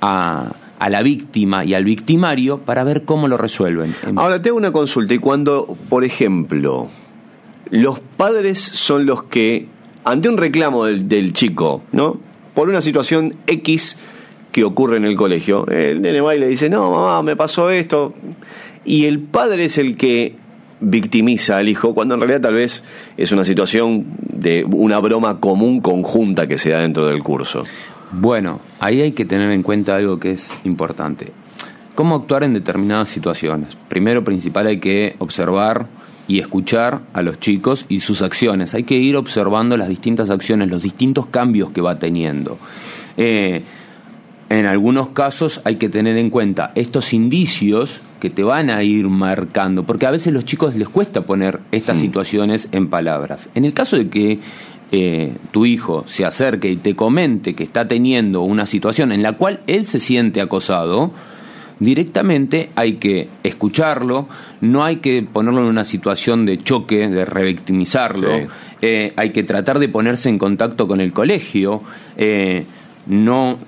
a, 0.00 0.52
a 0.82 0.90
la 0.90 1.02
víctima 1.02 1.64
y 1.64 1.74
al 1.74 1.84
victimario 1.84 2.58
para 2.58 2.82
ver 2.82 3.04
cómo 3.04 3.28
lo 3.28 3.36
resuelven. 3.36 3.94
Ahora, 4.16 4.42
tengo 4.42 4.56
una 4.56 4.72
consulta. 4.72 5.14
Y 5.14 5.18
cuando, 5.18 5.76
por 5.88 6.02
ejemplo, 6.02 6.88
los 7.70 8.00
padres 8.00 8.58
son 8.60 9.06
los 9.06 9.22
que, 9.22 9.68
ante 10.04 10.28
un 10.28 10.36
reclamo 10.36 10.84
del, 10.84 11.08
del 11.08 11.32
chico, 11.32 11.82
¿no? 11.92 12.18
Por 12.54 12.68
una 12.68 12.80
situación 12.80 13.36
X 13.46 13.98
que 14.52 14.64
ocurre 14.64 14.98
en 14.98 15.04
el 15.04 15.16
colegio, 15.16 15.66
el 15.66 16.02
nene 16.02 16.20
va 16.20 16.36
y 16.36 16.38
le 16.38 16.46
dice, 16.46 16.68
no, 16.70 16.90
mamá, 16.90 17.22
me 17.22 17.34
pasó 17.36 17.70
esto 17.70 18.14
y 18.84 19.06
el 19.06 19.20
padre 19.20 19.64
es 19.64 19.78
el 19.78 19.96
que 19.96 20.36
victimiza 20.80 21.58
al 21.58 21.68
hijo, 21.68 21.94
cuando 21.94 22.14
en 22.14 22.20
realidad 22.20 22.42
tal 22.42 22.54
vez 22.54 22.82
es 23.16 23.32
una 23.32 23.44
situación 23.44 24.06
de 24.18 24.64
una 24.64 24.98
broma 24.98 25.38
común 25.38 25.80
conjunta 25.80 26.46
que 26.48 26.58
se 26.58 26.70
da 26.70 26.80
dentro 26.80 27.06
del 27.06 27.22
curso. 27.22 27.64
Bueno, 28.10 28.60
ahí 28.80 29.00
hay 29.00 29.12
que 29.12 29.24
tener 29.24 29.50
en 29.52 29.62
cuenta 29.62 29.96
algo 29.96 30.18
que 30.18 30.32
es 30.32 30.52
importante. 30.64 31.32
¿Cómo 31.94 32.16
actuar 32.16 32.42
en 32.42 32.54
determinadas 32.54 33.08
situaciones? 33.08 33.76
Primero, 33.88 34.24
principal, 34.24 34.66
hay 34.66 34.80
que 34.80 35.14
observar 35.18 35.86
y 36.26 36.40
escuchar 36.40 37.02
a 37.12 37.22
los 37.22 37.38
chicos 37.38 37.86
y 37.88 38.00
sus 38.00 38.22
acciones. 38.22 38.74
Hay 38.74 38.84
que 38.84 38.94
ir 38.94 39.16
observando 39.16 39.76
las 39.76 39.88
distintas 39.88 40.30
acciones, 40.30 40.70
los 40.70 40.82
distintos 40.82 41.26
cambios 41.26 41.70
que 41.70 41.80
va 41.80 41.98
teniendo. 41.98 42.58
Eh, 43.16 43.62
en 44.58 44.66
algunos 44.66 45.08
casos 45.08 45.60
hay 45.64 45.76
que 45.76 45.88
tener 45.88 46.16
en 46.16 46.28
cuenta 46.28 46.72
estos 46.74 47.12
indicios 47.12 48.02
que 48.20 48.30
te 48.30 48.42
van 48.42 48.70
a 48.70 48.82
ir 48.82 49.08
marcando, 49.08 49.84
porque 49.84 50.06
a 50.06 50.10
veces 50.10 50.28
a 50.28 50.30
los 50.32 50.44
chicos 50.44 50.74
les 50.74 50.88
cuesta 50.88 51.22
poner 51.22 51.60
estas 51.72 51.98
situaciones 51.98 52.68
en 52.70 52.88
palabras. 52.88 53.48
En 53.54 53.64
el 53.64 53.74
caso 53.74 53.96
de 53.96 54.08
que 54.08 54.40
eh, 54.92 55.32
tu 55.50 55.64
hijo 55.64 56.04
se 56.06 56.24
acerque 56.24 56.68
y 56.68 56.76
te 56.76 56.94
comente 56.94 57.54
que 57.54 57.64
está 57.64 57.88
teniendo 57.88 58.42
una 58.42 58.66
situación 58.66 59.10
en 59.10 59.22
la 59.22 59.32
cual 59.32 59.60
él 59.66 59.86
se 59.86 59.98
siente 59.98 60.40
acosado, 60.40 61.12
directamente 61.80 62.68
hay 62.76 62.96
que 62.96 63.28
escucharlo, 63.42 64.28
no 64.60 64.84
hay 64.84 64.96
que 64.96 65.22
ponerlo 65.22 65.62
en 65.62 65.68
una 65.68 65.86
situación 65.86 66.44
de 66.44 66.62
choque, 66.62 67.08
de 67.08 67.24
revictimizarlo, 67.24 68.28
eh, 68.82 69.14
hay 69.16 69.30
que 69.30 69.42
tratar 69.44 69.78
de 69.78 69.88
ponerse 69.88 70.28
en 70.28 70.38
contacto 70.38 70.86
con 70.86 71.00
el 71.00 71.12
colegio, 71.12 71.82
eh, 72.18 72.66
no 73.06 73.58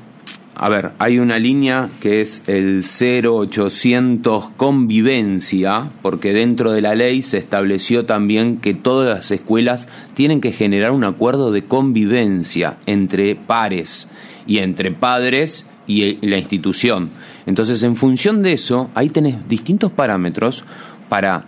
a 0.56 0.68
ver, 0.68 0.92
hay 0.98 1.18
una 1.18 1.38
línea 1.38 1.88
que 2.00 2.20
es 2.20 2.48
el 2.48 2.84
0800 2.84 4.50
convivencia, 4.56 5.90
porque 6.00 6.32
dentro 6.32 6.70
de 6.70 6.80
la 6.80 6.94
ley 6.94 7.22
se 7.22 7.38
estableció 7.38 8.06
también 8.06 8.58
que 8.58 8.72
todas 8.72 9.16
las 9.16 9.30
escuelas 9.32 9.88
tienen 10.14 10.40
que 10.40 10.52
generar 10.52 10.92
un 10.92 11.02
acuerdo 11.02 11.50
de 11.50 11.64
convivencia 11.64 12.76
entre 12.86 13.34
pares 13.34 14.10
y 14.46 14.58
entre 14.58 14.92
padres 14.92 15.68
y 15.88 16.24
la 16.26 16.38
institución. 16.38 17.10
Entonces, 17.46 17.82
en 17.82 17.96
función 17.96 18.42
de 18.42 18.52
eso, 18.52 18.90
ahí 18.94 19.08
tenés 19.08 19.48
distintos 19.48 19.90
parámetros 19.90 20.64
para 21.08 21.46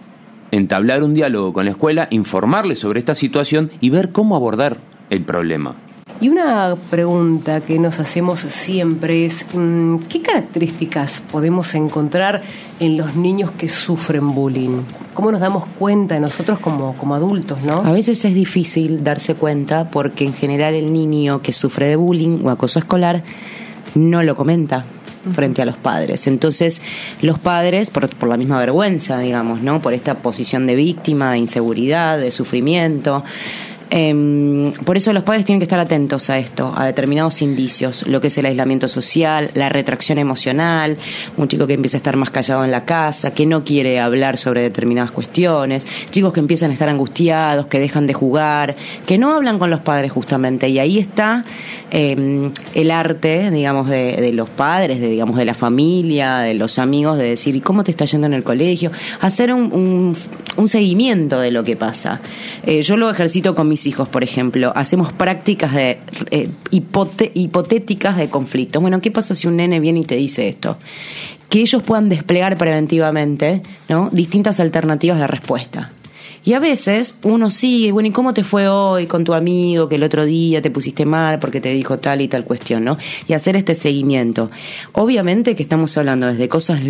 entablar 0.51 1.05
un 1.05 1.15
diálogo 1.15 1.53
con 1.53 1.65
la 1.65 1.71
escuela, 1.71 2.09
informarle 2.11 2.75
sobre 2.75 2.99
esta 2.99 3.15
situación 3.15 3.71
y 3.81 3.91
ver 3.91 4.11
cómo 4.11 4.35
abordar 4.35 4.79
el 5.11 5.23
problema. 5.23 5.77
Y 6.21 6.31
una 6.31 6.77
pregunta 6.91 7.61
que 7.61 7.79
nos 7.79 7.99
hacemos 7.99 8.41
siempre 8.41 9.27
es, 9.27 9.47
mm, 9.53 9.99
¿qué 10.09 10.23
características 10.23 11.23
podemos 11.31 11.75
encontrar 11.75 12.43
en 12.81 12.97
los 12.97 13.17
niños 13.17 13.51
que 13.51 13.69
sufren 13.69 14.35
bullying? 14.35 14.81
¿Cómo 15.13 15.31
nos 15.31 15.41
damos 15.41 15.67
cuenta 15.79 16.19
nosotros 16.19 16.59
como, 16.59 16.97
como 16.97 17.15
adultos, 17.15 17.63
no? 17.63 17.83
A 17.85 17.93
veces 17.93 18.25
es 18.25 18.35
difícil 18.35 19.05
darse 19.05 19.35
cuenta 19.35 19.91
porque 19.91 20.25
en 20.25 20.33
general 20.33 20.75
el 20.75 20.91
niño 20.93 21.43
que 21.43 21.53
sufre 21.53 21.87
de 21.87 21.97
bullying 21.97 22.45
o 22.45 22.51
acoso 22.51 22.79
escolar 22.79 23.23
no 23.95 24.23
lo 24.23 24.37
comenta 24.37 24.87
frente 25.35 25.61
a 25.61 25.65
los 25.65 25.77
padres. 25.77 26.27
Entonces, 26.27 26.81
los 27.21 27.39
padres, 27.39 27.91
por, 27.91 28.09
por, 28.09 28.29
la 28.29 28.37
misma 28.37 28.59
vergüenza, 28.59 29.19
digamos, 29.19 29.61
¿no? 29.61 29.83
Por 29.83 29.93
esta 29.93 30.15
posición 30.15 30.67
de 30.67 30.77
víctima, 30.77 31.33
de 31.33 31.39
inseguridad, 31.39 32.19
de 32.19 32.31
sufrimiento, 32.31 33.25
eh, 33.91 34.73
por 34.85 34.97
eso 34.97 35.13
los 35.13 35.23
padres 35.23 35.45
tienen 35.45 35.61
que 35.61 35.65
estar 35.65 35.79
atentos 35.79 36.29
a 36.31 36.39
esto, 36.39 36.73
a 36.77 36.87
determinados 36.87 37.41
indicios, 37.43 38.07
lo 38.07 38.21
que 38.21 38.29
es 38.29 38.39
el 38.39 38.47
aislamiento 38.47 38.89
social, 38.89 39.51
la 39.55 39.69
retracción 39.69 40.19
emocional, 40.19 40.97
un 41.37 41.49
chico 41.49 41.67
que 41.67 41.75
empieza 41.75 41.97
a 41.97 41.99
estar 41.99 42.17
más 42.17 42.31
callado 42.31 42.65
en 42.65 42.71
la 42.71 42.85
casa, 42.85 43.33
que 43.33 43.47
no 43.47 43.65
quiere 43.65 44.01
hablar 44.01 44.39
sobre 44.39 44.63
determinadas 44.63 45.13
cuestiones, 45.13 45.87
chicos 46.11 46.33
que 46.33 46.41
empiezan 46.41 46.71
a 46.71 46.73
estar 46.73 46.89
angustiados, 46.89 47.67
que 47.67 47.79
dejan 47.79 48.07
de 48.07 48.15
jugar, 48.15 48.77
que 49.07 49.19
no 49.19 49.35
hablan 49.35 49.59
con 49.59 49.71
los 49.71 49.81
padres 49.81 50.11
justamente. 50.13 50.69
Y 50.69 50.79
ahí 50.79 50.99
está 50.99 51.45
eh, 51.91 52.51
el 52.75 52.91
arte, 52.91 53.51
digamos, 53.51 53.89
de, 53.89 54.33
los 54.33 54.49
padres, 54.49 55.01
de, 55.01 55.09
digamos, 55.09 55.37
de 55.37 55.45
la 55.45 55.55
familia, 55.55 56.39
de 56.39 56.55
los 56.55 56.79
amigos, 56.79 57.19
de 57.19 57.25
decir, 57.25 57.55
¿y 57.55 57.61
cómo 57.61 57.85
te 57.85 57.91
está 57.93 58.05
yendo 58.05 58.27
en 58.27 58.35
el 58.35 58.43
colegio? 58.43 58.91
Hacer 59.21 59.53
un 59.53 60.15
seguimiento 60.67 61.39
de 61.39 61.53
lo 61.53 61.63
que 61.63 61.77
pasa. 61.77 62.21
Eh, 62.65 62.83
yo 62.83 62.97
lo 62.97 63.11
ejercito 63.11 63.55
con 63.55 63.69
mis 63.69 63.76
hijos, 63.85 64.09
por 64.09 64.25
ejemplo, 64.25 64.73
hacemos 64.75 65.13
prácticas 65.13 65.75
de 65.75 65.99
eh, 66.31 66.49
hipotéticas 66.71 68.17
de 68.17 68.31
conflictos. 68.31 68.81
Bueno, 68.81 69.03
¿qué 69.03 69.11
pasa 69.11 69.35
si 69.35 69.47
un 69.49 69.57
nene 69.57 69.81
viene 69.81 70.01
y 70.01 70.05
te 70.05 70.15
dice 70.15 70.49
esto? 70.49 70.79
Que 71.51 71.61
ellos 71.61 71.83
puedan 71.83 72.09
desplegar 72.09 72.57
preventivamente 72.57 73.61
¿no? 73.91 74.09
distintas 74.11 74.61
alternativas 74.61 75.19
de 75.19 75.27
respuesta. 75.27 75.91
Y 76.47 76.53
a 76.53 76.61
veces 76.61 77.17
uno 77.25 77.51
sigue, 77.51 77.91
bueno, 77.91 78.09
¿y 78.09 78.13
cómo 78.13 78.33
te 78.33 78.45
fue 78.45 78.69
hoy 78.69 79.09
con 79.09 79.25
tu 79.25 79.35
amigo 79.35 79.89
que 79.89 79.97
el 79.97 80.05
otro 80.05 80.25
día 80.25 80.63
te 80.63 80.71
pusiste 80.71 81.05
mal 81.05 81.41
porque 81.41 81.61
te 81.61 81.71
dijo 81.71 81.99
tal 81.99 82.21
y 82.21 82.29
tal 82.29 82.45
cuestión, 82.45 82.85
¿no? 82.85 82.99
Y 83.27 83.33
hacer 83.33 83.57
este 83.57 83.75
seguimiento. 83.75 84.49
Obviamente 84.93 85.57
que 85.57 85.65
estamos 85.65 85.99
hablando 85.99 86.29
desde 86.29 86.49
cosas 86.49 86.81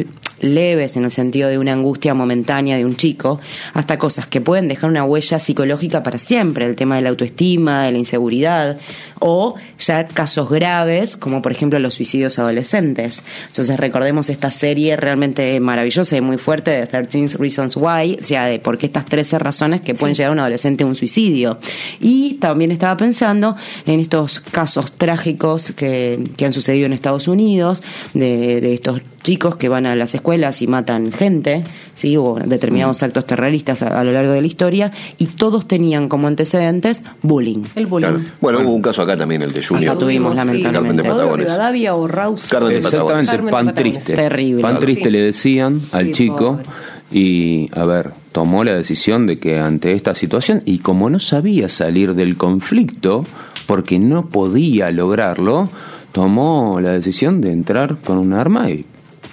leves 0.41 0.99
en 0.99 1.05
el 1.05 1.11
sentido 1.11 1.49
de 1.49 1.59
una 1.59 1.73
angustia 1.73 2.13
momentánea 2.13 2.77
de 2.77 2.85
un 2.85 2.97
chico, 2.97 3.41
hasta 3.73 3.99
cosas 3.99 4.27
que 4.27 4.43
pueden 4.43 4.69
dejar 4.69 4.91
una 4.91 5.05
huella 5.05 5.39
psicológica 5.39 6.03
para 6.03 6.19
siempre, 6.19 6.67
el 6.67 6.77
tema 6.77 6.97
de 6.97 7.03
la 7.03 7.09
autoestima, 7.09 7.85
de 7.85 7.93
la 7.93 7.99
inseguridad, 7.99 8.79
o 9.19 9.55
ya 9.79 10.07
casos 10.07 10.51
graves, 10.51 11.17
como 11.17 11.41
por 11.41 11.53
ejemplo 11.53 11.79
los 11.79 11.95
suicidios 11.95 12.39
adolescentes. 12.39 13.25
Entonces 13.47 13.79
recordemos 13.79 14.29
esta 14.29 14.51
serie 14.51 14.97
realmente 14.97 15.59
maravillosa 15.61 16.17
y 16.17 16.21
muy 16.21 16.37
fuerte 16.37 16.71
de 16.71 16.87
13 16.87 17.39
Reasons 17.39 17.77
Why, 17.77 18.19
o 18.21 18.25
sea, 18.25 18.45
de 18.45 18.59
por 18.59 18.77
qué 18.79 18.87
estas 18.87 19.07
13 19.07 19.39
razones 19.47 19.81
que 19.81 19.95
pueden 19.95 20.15
sí. 20.15 20.21
llevar 20.23 20.31
a 20.31 20.33
un 20.33 20.41
adolescente 20.41 20.83
a 20.85 20.87
un 20.89 20.97
suicidio. 20.97 21.59
Y 22.01 22.35
también 22.35 22.71
estaba 22.73 22.97
pensando 22.97 23.55
en 23.87 24.01
estos 24.01 24.41
casos 24.41 24.93
trágicos 24.97 25.73
que, 25.73 26.19
que 26.37 26.45
han 26.47 26.53
sucedido 26.53 26.87
en 26.87 26.93
Estados 26.93 27.29
Unidos, 27.29 27.83
de, 28.13 28.61
de, 28.61 28.75
estos 28.75 29.01
chicos 29.23 29.57
que 29.57 29.69
van 29.69 29.87
a 29.87 29.95
las 29.95 30.15
escuelas 30.15 30.63
y 30.63 30.67
matan 30.67 31.13
gente, 31.13 31.63
¿sí? 31.95 32.17
o 32.17 32.37
determinados 32.45 33.03
actos 33.03 33.25
terroristas 33.27 33.83
a, 33.83 33.99
a, 34.01 34.05
lo 34.05 34.13
largo 34.13 34.33
de 34.33 34.41
la 34.41 34.47
historia, 34.47 34.91
y 35.19 35.27
todos 35.27 35.67
tenían 35.67 36.09
como 36.09 36.27
antecedentes 36.29 37.03
bullying. 37.23 37.63
El 37.77 37.87
bullying. 37.87 38.09
Claro. 38.09 38.25
Bueno, 38.41 38.61
hubo 38.61 38.75
un 38.75 38.83
caso 38.83 39.03
acá 39.03 39.17
también, 39.17 39.43
el 39.43 39.53
de 39.53 39.63
Junior. 39.65 39.91
Acá 39.93 39.99
tuvimos, 39.99 40.33
sí, 40.33 40.37
lamentablemente. 40.37 41.03
Carmen 41.03 41.37
de 41.39 41.45
Rivadavia 41.45 41.95
o 41.95 42.07
Raus. 42.09 42.43
Carmen 42.49 42.71
de 42.73 42.79
Exactamente, 42.79 43.31
Carmen 43.31 43.53
pan 43.53 43.75
triste. 43.75 44.15
Terrible. 44.15 44.63
Pan 44.63 44.79
triste 44.81 45.05
Sí. 45.05 45.11
le 45.11 45.23
decían 45.23 45.83
al 45.93 46.07
Sí, 46.07 46.13
chico. 46.13 46.59
pobre. 46.59 46.65
Y, 47.13 47.69
a 47.79 47.85
ver, 47.85 48.11
tomó 48.37 48.65
la 48.65 48.75
decisión 48.75 49.27
de 49.27 49.39
que 49.39 49.59
ante 49.61 49.95
esta 49.95 50.15
situación, 50.15 50.61
y 50.67 50.81
como 50.81 51.09
no 51.09 51.19
sabía 51.21 51.71
salir 51.71 52.13
del 52.13 52.37
conflicto, 52.37 53.25
porque 53.65 53.99
no 53.99 54.27
podía 54.27 54.91
lograrlo, 54.91 55.71
tomó 56.13 56.79
la 56.83 56.93
decisión 56.93 57.41
de 57.41 57.51
entrar 57.51 57.97
con 57.97 58.19
un 58.19 58.35
arma 58.35 58.69
y 58.69 58.85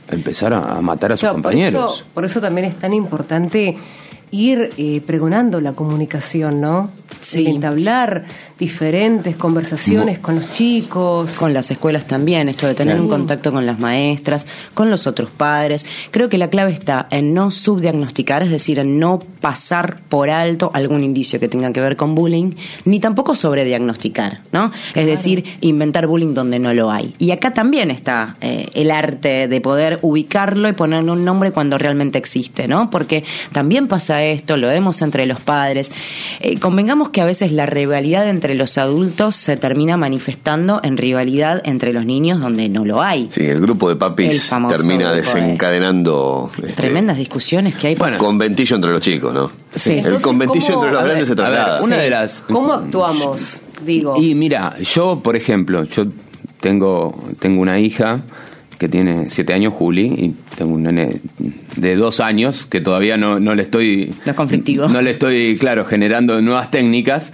empezar 0.09 0.53
a, 0.53 0.79
matar 0.79 1.11
a 1.11 1.15
sus 1.17 1.19
Claro, 1.19 1.33
por 1.33 1.43
compañeros. 1.43 1.95
eso, 1.95 2.05
por 2.13 2.23
eso 2.23 2.39
también 2.39 2.65
es 2.65 2.77
tan 2.77 2.93
importante 2.93 3.75
ir 4.31 4.69
eh, 4.77 5.01
pregonando 5.05 5.59
la 5.59 5.73
comunicación, 5.73 6.61
¿no? 6.61 6.89
Sí. 7.19 7.41
El 7.41 7.55
entablar 7.55 8.23
diferentes 8.63 9.35
conversaciones 9.35 10.19
con 10.19 10.35
los 10.35 10.49
chicos. 10.49 11.31
Con 11.31 11.53
las 11.53 11.69
escuelas 11.69 12.07
también, 12.07 12.47
esto 12.47 12.65
de 12.65 12.73
tener 12.73 12.97
un 12.97 13.09
contacto 13.09 13.51
con 13.51 13.65
las 13.65 13.77
maestras, 13.77 14.47
con 14.73 14.89
los 14.89 15.05
otros 15.05 15.29
padres. 15.29 15.85
Creo 16.11 16.29
que 16.29 16.37
la 16.37 16.49
clave 16.49 16.71
está 16.71 17.07
en 17.11 17.33
no 17.33 17.51
subdiagnosticar, 17.51 18.41
es 18.41 18.51
decir, 18.51 18.79
en 18.79 18.99
no 18.99 19.19
pasar 19.19 19.97
por 20.07 20.29
alto 20.29 20.71
algún 20.73 21.03
indicio 21.03 21.41
que 21.41 21.49
tenga 21.49 21.73
que 21.73 21.81
ver 21.81 21.97
con 21.97 22.15
bullying, 22.15 22.53
ni 22.85 23.01
tampoco 23.01 23.35
sobrediagnosticar, 23.35 24.39
¿no? 24.53 24.71
Es 24.95 25.07
decir, 25.07 25.43
inventar 25.59 26.07
bullying 26.07 26.33
donde 26.33 26.57
no 26.59 26.73
lo 26.73 26.89
hay. 26.89 27.13
Y 27.19 27.31
acá 27.31 27.53
también 27.53 27.91
está 27.91 28.37
eh, 28.39 28.69
el 28.75 28.91
arte 28.91 29.49
de 29.49 29.59
poder 29.59 29.99
ubicarlo 30.01 30.69
y 30.69 30.73
ponerle 30.73 31.11
un 31.11 31.25
nombre 31.25 31.51
cuando 31.51 31.77
realmente 31.77 32.17
existe, 32.17 32.69
¿no? 32.69 32.89
Porque 32.89 33.25
también 33.51 33.89
pasa 33.89 34.23
esto, 34.23 34.55
lo 34.55 34.69
vemos 34.69 35.01
entre 35.01 35.25
los 35.25 35.41
padres. 35.41 35.91
Eh, 36.39 36.57
convengamos 36.59 37.09
que 37.09 37.19
a 37.19 37.25
veces 37.25 37.51
la 37.51 37.65
rivalidad 37.65 38.29
entre 38.29 38.52
los 38.53 38.77
adultos 38.77 39.35
se 39.35 39.57
termina 39.57 39.97
manifestando 39.97 40.79
en 40.83 40.97
rivalidad 40.97 41.61
entre 41.65 41.93
los 41.93 42.05
niños 42.05 42.39
donde 42.39 42.69
no 42.69 42.85
lo 42.85 43.01
hay. 43.01 43.27
Sí, 43.31 43.41
el 43.45 43.59
grupo 43.61 43.89
de 43.89 43.95
papis 43.95 44.49
termina 44.69 45.11
grupo 45.11 45.15
de- 45.15 45.21
desencadenando 45.21 46.51
este, 46.57 46.73
Tremendas 46.73 47.17
discusiones 47.17 47.75
que 47.75 47.87
hay. 47.87 47.95
Bueno, 47.95 48.17
conventillo 48.17 48.75
entre 48.75 48.91
los 48.91 49.01
chicos, 49.01 49.33
¿no? 49.33 49.51
Sí. 49.73 49.93
El 49.93 50.21
conventillo 50.21 50.65
¿cómo- 50.73 50.85
entre 50.85 50.91
los 50.93 51.01
ver, 51.03 51.09
grandes 51.09 51.27
se 51.27 51.35
ver, 51.35 51.45
traslada. 51.45 51.81
una 51.81 51.95
Sí. 51.95 52.01
de 52.01 52.09
las- 52.09 52.41
¿Cómo 52.41 52.73
actuamos? 52.73 53.59
Digo. 53.85 54.15
Y 54.21 54.33
mira, 54.35 54.75
yo, 54.79 55.19
por 55.23 55.35
ejemplo, 55.35 55.83
yo 55.83 56.05
tengo, 56.61 57.17
tengo 57.39 57.61
una 57.61 57.79
hija 57.79 58.21
que 58.79 58.87
tiene 58.89 59.29
siete 59.29 59.53
años, 59.53 59.73
Juli, 59.73 60.05
y 60.07 60.35
tengo 60.57 60.73
un 60.73 60.83
nene 60.83 61.21
de 61.77 61.95
dos 61.95 62.19
años 62.19 62.65
que 62.65 62.81
todavía 62.81 63.17
no, 63.17 63.39
no 63.39 63.55
le 63.55 63.63
estoy... 63.63 64.13
No 64.25 64.31
es 64.31 64.35
conflictivo. 64.35 64.87
No 64.89 65.01
le 65.01 65.11
estoy, 65.11 65.57
claro, 65.57 65.85
generando 65.85 66.41
nuevas 66.41 66.69
técnicas. 66.71 67.31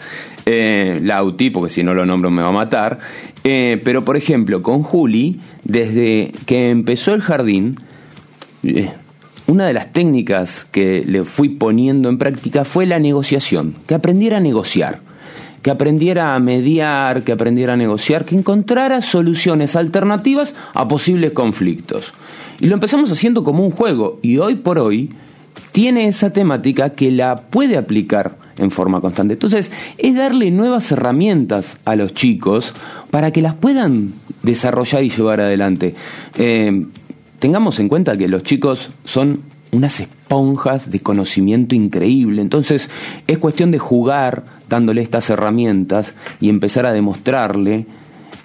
Eh, 0.52 1.00
la 1.04 1.24
UTI, 1.24 1.52
porque 1.52 1.72
si 1.72 1.84
no 1.84 1.94
lo 1.94 2.08
nombro 2.08 2.32
me 2.32 2.42
va 2.42 2.48
a 2.48 2.52
matar. 2.52 2.98
Eh, 3.44 3.80
pero, 3.84 4.04
por 4.04 4.18
ejemplo, 4.18 4.64
con 4.64 4.82
Juli, 4.82 5.40
desde 5.64 6.32
que 6.48 6.72
empezó 6.72 7.14
el 7.14 7.22
jardín, 7.22 7.80
eh, 8.64 8.92
una 9.46 9.68
de 9.68 9.74
las 9.74 9.94
técnicas 9.94 10.66
que 10.72 11.04
le 11.06 11.24
fui 11.24 11.50
poniendo 11.50 12.10
en 12.10 12.18
práctica 12.18 12.66
fue 12.66 12.88
la 12.88 12.98
negociación, 12.98 13.76
que 13.86 13.94
aprendiera 13.94 14.38
a 14.38 14.40
negociar, 14.40 15.02
que 15.62 15.70
aprendiera 15.70 16.34
a 16.34 16.40
mediar, 16.40 17.22
que 17.22 17.32
aprendiera 17.32 17.74
a 17.74 17.78
negociar, 17.78 18.26
que 18.26 18.34
encontrara 18.34 19.04
soluciones 19.04 19.76
alternativas 19.76 20.56
a 20.74 20.88
posibles 20.88 21.34
conflictos. 21.34 22.12
Y 22.60 22.66
lo 22.66 22.74
empezamos 22.74 23.12
haciendo 23.12 23.44
como 23.44 23.64
un 23.64 23.70
juego 23.70 24.18
y 24.24 24.40
hoy 24.40 24.56
por 24.56 24.80
hoy 24.80 25.12
tiene 25.72 26.08
esa 26.08 26.32
temática 26.32 26.92
que 26.92 27.12
la 27.12 27.42
puede 27.42 27.78
aplicar 27.78 28.38
en 28.58 28.72
forma 28.72 29.02
constante. 29.02 29.34
Entonces, 29.34 29.72
es 29.98 30.16
darle 30.16 30.52
nuevas 30.52 30.92
herramientas 30.92 31.78
a 31.86 31.96
los 31.96 32.14
chicos 32.14 32.74
para 33.12 33.32
que 33.32 33.42
las 33.42 33.56
puedan 33.56 34.14
desarrollar 34.44 35.04
y 35.04 35.10
llevar 35.10 35.42
adelante. 35.42 35.96
Eh, 36.38 36.86
tengamos 37.40 37.80
en 37.80 37.90
cuenta 37.90 38.18
que 38.18 38.28
los 38.28 38.44
chicos 38.44 38.92
son 39.06 39.44
unas 39.72 40.00
esponjas 40.00 40.90
de 40.90 41.00
conocimiento 41.00 41.76
increíble. 41.76 42.42
Entonces, 42.42 42.90
es 43.28 43.38
cuestión 43.38 43.72
de 43.72 43.80
jugar 43.80 44.44
dándole 44.68 45.02
estas 45.02 45.30
herramientas 45.30 46.16
y 46.40 46.50
empezar 46.50 46.86
a 46.86 46.92
demostrarle 46.92 47.86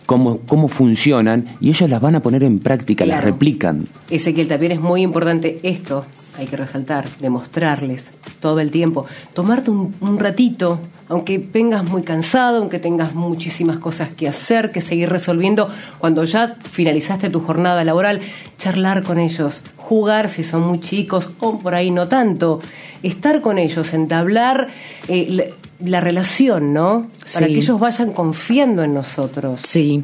cómo, 0.06 0.40
cómo 0.40 0.68
funcionan 0.68 1.46
y 1.60 1.70
ellos 1.70 1.88
las 1.88 2.00
van 2.00 2.14
a 2.14 2.20
poner 2.20 2.44
en 2.44 2.58
práctica, 2.58 3.06
las 3.06 3.24
replican. 3.24 3.86
Ezequiel, 4.10 4.48
también 4.48 4.72
es 4.72 4.80
muy 4.80 5.02
importante 5.02 5.60
esto, 5.62 6.04
hay 6.38 6.46
que 6.46 6.56
resaltar, 6.56 7.06
demostrarles 7.20 8.10
todo 8.40 8.60
el 8.60 8.70
tiempo. 8.70 9.06
Tomarte 9.32 9.70
un, 9.70 10.18
ratito, 10.18 10.80
aunque 11.08 11.38
vengas 11.38 11.84
muy 11.84 12.02
cansado, 12.02 12.58
aunque 12.58 12.78
tengas 12.78 13.14
muchísimas 13.14 13.78
cosas 13.78 14.10
que 14.10 14.28
hacer, 14.28 14.70
que 14.70 14.80
seguir 14.80 15.10
resolviendo, 15.10 15.68
cuando 15.98 16.24
ya 16.24 16.56
finalizaste 16.70 17.30
tu 17.30 17.40
jornada 17.40 17.84
laboral, 17.84 18.20
charlar 18.58 19.02
con 19.02 19.18
ellos, 19.18 19.60
jugar 19.76 20.30
si 20.30 20.44
son 20.44 20.62
muy 20.62 20.80
chicos 20.80 21.30
o 21.40 21.58
por 21.58 21.74
ahí 21.74 21.90
no 21.90 22.08
tanto, 22.08 22.60
estar 23.02 23.40
con 23.40 23.58
ellos, 23.58 23.92
entablar 23.94 24.68
eh, 25.08 25.52
la, 25.80 25.90
la 25.90 26.00
relación, 26.00 26.72
¿no? 26.72 27.06
para 27.32 27.46
Sí. 27.46 27.52
que 27.54 27.58
ellos 27.60 27.80
vayan 27.80 28.12
confiando 28.12 28.82
en 28.82 28.92
nosotros. 28.94 29.60
Sí, 29.64 30.02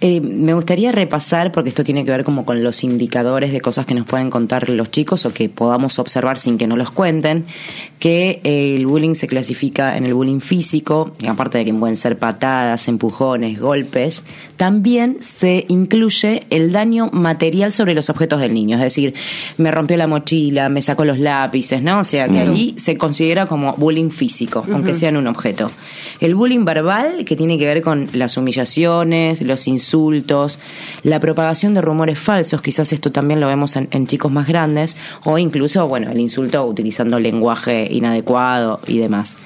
Eh, 0.00 0.20
me 0.20 0.52
gustaría 0.54 0.90
repasar, 0.90 1.52
porque 1.52 1.68
esto 1.68 1.84
tiene 1.84 2.04
que 2.04 2.10
ver 2.10 2.24
como 2.24 2.44
con 2.44 2.64
los 2.64 2.82
indicadores 2.82 3.52
de 3.52 3.60
cosas 3.60 3.86
que 3.86 3.94
nos 3.94 4.06
pueden 4.06 4.30
contar 4.30 4.68
los 4.68 4.90
chicos 4.90 5.24
o 5.26 5.32
que 5.32 5.48
podamos 5.48 5.98
observar 5.98 6.38
sin 6.38 6.58
que 6.58 6.66
no 6.66 6.76
los 6.76 6.90
cuenten, 6.90 7.44
que 8.00 8.40
eh, 8.42 8.74
el 8.76 8.86
bullying 8.86 9.14
se 9.14 9.28
clasifica 9.28 9.96
en 9.96 10.06
el 10.06 10.14
bullying 10.14 10.40
físico, 10.40 11.12
y 11.20 11.26
aparte 11.28 11.58
de 11.58 11.64
que 11.66 11.74
pueden 11.74 11.96
ser 11.96 12.18
patadas, 12.18 12.88
empujones, 12.88 13.60
golpes, 13.60 14.24
también 14.56 15.18
se 15.20 15.66
incluye 15.68 16.42
el 16.50 16.72
daño 16.72 17.08
material 17.12 17.72
sobre 17.72 17.94
los 17.94 18.10
objetos 18.10 18.40
del 18.40 18.54
niño, 18.54 18.76
es 18.76 18.82
decir, 18.82 19.14
me 19.58 19.70
rompió 19.70 19.96
la 19.96 20.06
mochila, 20.08 20.68
me 20.68 20.82
sacó 20.82 21.04
los 21.04 21.18
lápices, 21.18 21.82
¿no? 21.82 22.00
O 22.00 22.04
sea, 22.04 22.28
que 22.28 22.40
ahí 22.40 22.74
se 22.76 22.96
considera 22.96 23.46
como 23.46 23.74
bullying 23.74 24.10
físico, 24.10 24.64
aunque 24.72 24.94
sea 24.94 25.10
en 25.10 25.16
un 25.22 25.28
objeto. 25.28 25.70
El 26.20 26.34
bullying 26.34 26.64
verbal, 26.64 27.24
que 27.24 27.36
tiene 27.36 27.58
que 27.58 27.64
ver 27.64 27.82
con 27.82 28.08
las 28.12 28.36
humillaciones, 28.36 29.40
los 29.40 29.66
insultos, 29.66 30.58
la 31.02 31.18
propagación 31.18 31.74
de 31.74 31.80
rumores 31.80 32.18
falsos, 32.18 32.60
quizás 32.60 32.92
esto 32.92 33.10
también 33.10 33.40
lo 33.40 33.46
vemos 33.46 33.76
en, 33.76 34.06
chicos 34.06 34.30
más 34.30 34.46
grandes, 34.46 34.96
o 35.24 35.38
incluso, 35.38 35.88
bueno, 35.88 36.10
el 36.10 36.20
insulto 36.20 36.64
utilizando 36.66 37.18
lenguaje 37.18 37.88
inadecuado 37.90 38.80
y 38.86 38.98
demás. 38.98 39.36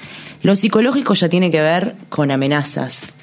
Lo 0.43 0.55
psicológico 0.55 1.13
ya 1.13 1.29
tiene 1.29 1.49
que 1.49 1.61
ver 1.61 1.95
con 2.09 2.31
amenazas, 2.31 3.13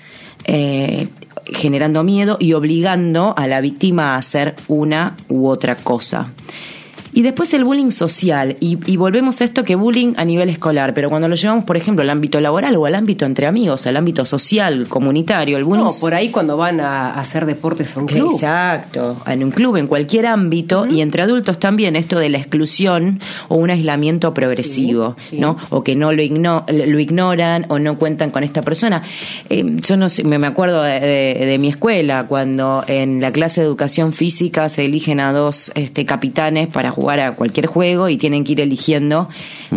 eh, 0.45 1.09
generando 1.47 2.03
miedo 2.03 2.37
y 2.41 2.55
obligando 2.55 3.35
a 3.37 3.47
la 3.47 3.61
víctima 3.61 4.15
a 4.15 4.17
hacer 4.17 4.57
una 4.69 5.17
u 5.29 5.47
otra 5.49 5.77
cosa. 5.77 6.33
Y 7.15 7.23
después 7.23 7.55
el 7.55 7.65
bullying 7.65 7.91
social, 7.93 8.57
y, 8.61 8.77
y 8.91 8.97
volvemos 8.97 9.41
a 9.41 9.45
esto 9.45 9.65
que 9.65 9.77
bullying 9.77 10.15
a 10.17 10.25
nivel 10.25 10.49
escolar, 10.51 10.93
pero 10.95 11.09
cuando 11.09 11.29
lo 11.29 11.37
llevamos, 11.37 11.65
por 11.65 11.77
ejemplo, 11.77 12.03
al 12.03 12.11
ámbito 12.11 12.41
laboral 12.41 12.75
o 12.77 12.87
al 12.87 12.95
ámbito 12.97 13.25
entre 13.25 13.47
amigos, 13.47 13.87
al 13.87 13.97
ámbito 13.97 14.25
social, 14.25 14.87
comunitario, 14.89 15.57
el 15.57 15.63
bullying... 15.65 15.85
No, 15.85 15.91
por 16.01 16.13
ahí 16.13 16.31
cuando 16.31 16.57
van 16.57 16.81
a 16.81 17.15
hacer 17.15 17.47
deportes 17.47 17.95
en 17.95 18.03
un 18.03 18.09
club. 18.09 18.33
Exacto, 18.33 19.17
en 19.27 19.45
un 19.45 19.51
club, 19.53 19.77
en 19.77 19.87
cualquier 19.87 20.27
ámbito, 20.27 20.87
y 20.87 21.01
entre 21.03 21.23
adultos 21.23 21.59
también, 21.61 21.95
esto 21.95 22.19
de 22.19 22.31
la 22.31 22.39
exclusión 22.39 23.21
o 23.49 23.55
un 23.55 23.71
aislamiento 23.71 24.35
progresivo, 24.35 25.15
Sí, 25.21 25.37
sí. 25.37 25.39
¿no? 25.39 25.57
O 25.71 25.85
que 25.85 25.95
no 25.95 26.13
lo, 26.13 26.21
igno- 26.21 26.65
lo 26.69 26.99
ignoran 26.99 27.67
o 27.69 27.79
no 27.79 27.97
cuentan 27.97 28.31
con 28.33 28.43
esta 28.43 28.63
persona. 28.63 29.03
Eh, 29.51 29.65
yo 29.83 29.97
no 29.97 30.09
sé, 30.09 30.25
me 30.25 30.39
me 30.39 30.49
acuerdo 30.49 30.83
de, 30.83 30.99
de- 30.99 31.47
de 31.47 31.59
mi 31.59 31.69
escuela, 31.69 32.27
cuando 32.29 32.83
en 32.89 33.21
la 33.21 33.31
clase 33.33 33.61
de 33.61 33.67
educación 33.69 34.13
física 34.13 34.69
se 34.69 34.85
eligen 34.85 35.21
a 35.21 35.33
dos 35.33 35.71
este, 35.77 36.05
capitanes 36.05 36.67
para 36.69 36.91
jugar 36.91 37.04
a 37.11 37.33
cualquier 37.37 37.67
juego 37.67 38.09
y 38.09 38.17
tienen 38.17 38.45
que 38.45 38.53
ir 38.53 38.61
eligiendo 38.61 39.29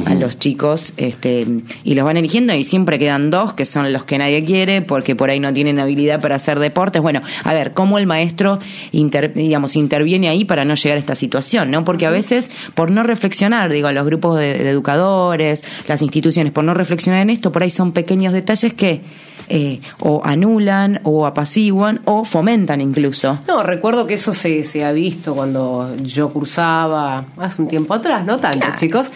a 0.05 0.13
los 0.15 0.38
chicos 0.38 0.93
este, 0.98 1.46
y 1.84 1.96
los 1.96 2.05
van 2.05 2.17
eligiendo 2.17 2.53
y 2.53 2.63
siempre 2.63 3.00
quedan 3.00 3.31
dos 3.31 3.53
que 3.53 3.65
son 3.65 3.91
los 3.93 4.03
que 4.03 4.17
nadie 4.17 4.43
quiere 4.43 4.81
porque 4.81 5.15
por 5.15 5.29
ahí 5.29 5.39
no 5.39 5.53
tienen 5.53 5.79
habilidad 5.79 6.22
para 6.22 6.36
hacer 6.36 6.60
deportes. 6.60 7.01
Bueno, 7.01 7.22
a 7.43 7.53
ver, 7.53 7.74
¿cómo 7.74 7.98
el 7.98 8.05
maestro 8.05 8.60
inter- 8.91 9.34
digamos, 9.34 9.75
interviene 9.75 10.29
ahí 10.29 10.46
para 10.46 10.65
no 10.65 10.75
llegar 10.75 10.98
a 10.98 11.00
esta 11.00 11.15
situación? 11.15 11.72
¿no? 11.72 11.84
Porque 11.84 12.05
a 12.05 12.12
veces, 12.12 12.50
por 12.75 12.91
no 12.91 13.03
reflexionar, 13.03 13.72
digo, 13.72 13.91
los 13.91 14.05
grupos 14.05 14.38
de, 14.39 14.53
de 14.57 14.69
educadores, 14.69 15.63
las 15.88 16.01
instituciones, 16.01 16.53
por 16.53 16.63
no 16.63 16.74
reflexionar 16.74 17.22
en 17.22 17.29
esto, 17.31 17.51
por 17.51 17.63
ahí 17.63 17.72
son 17.72 17.91
pequeños 17.91 18.34
detalles 18.34 18.74
que 18.74 19.01
eh, 19.49 19.79
o 19.99 20.21
anulan 20.23 20.99
o 21.03 21.25
apaciguan 21.25 22.01
o 22.05 22.25
fomentan 22.25 22.81
incluso. 22.81 23.39
No, 23.47 23.63
recuerdo 23.63 24.05
que 24.07 24.15
eso 24.15 24.33
se, 24.33 24.63
se 24.63 24.83
ha 24.85 24.91
visto 24.91 25.33
cuando 25.35 25.95
yo 26.03 26.29
cursaba 26.33 27.25
hace 27.37 27.61
un 27.61 27.67
tiempo 27.67 27.93
atrás, 27.93 28.25
no 28.25 28.37
tanto, 28.39 28.59
Claro. 28.59 28.75
chicos. 28.79 29.07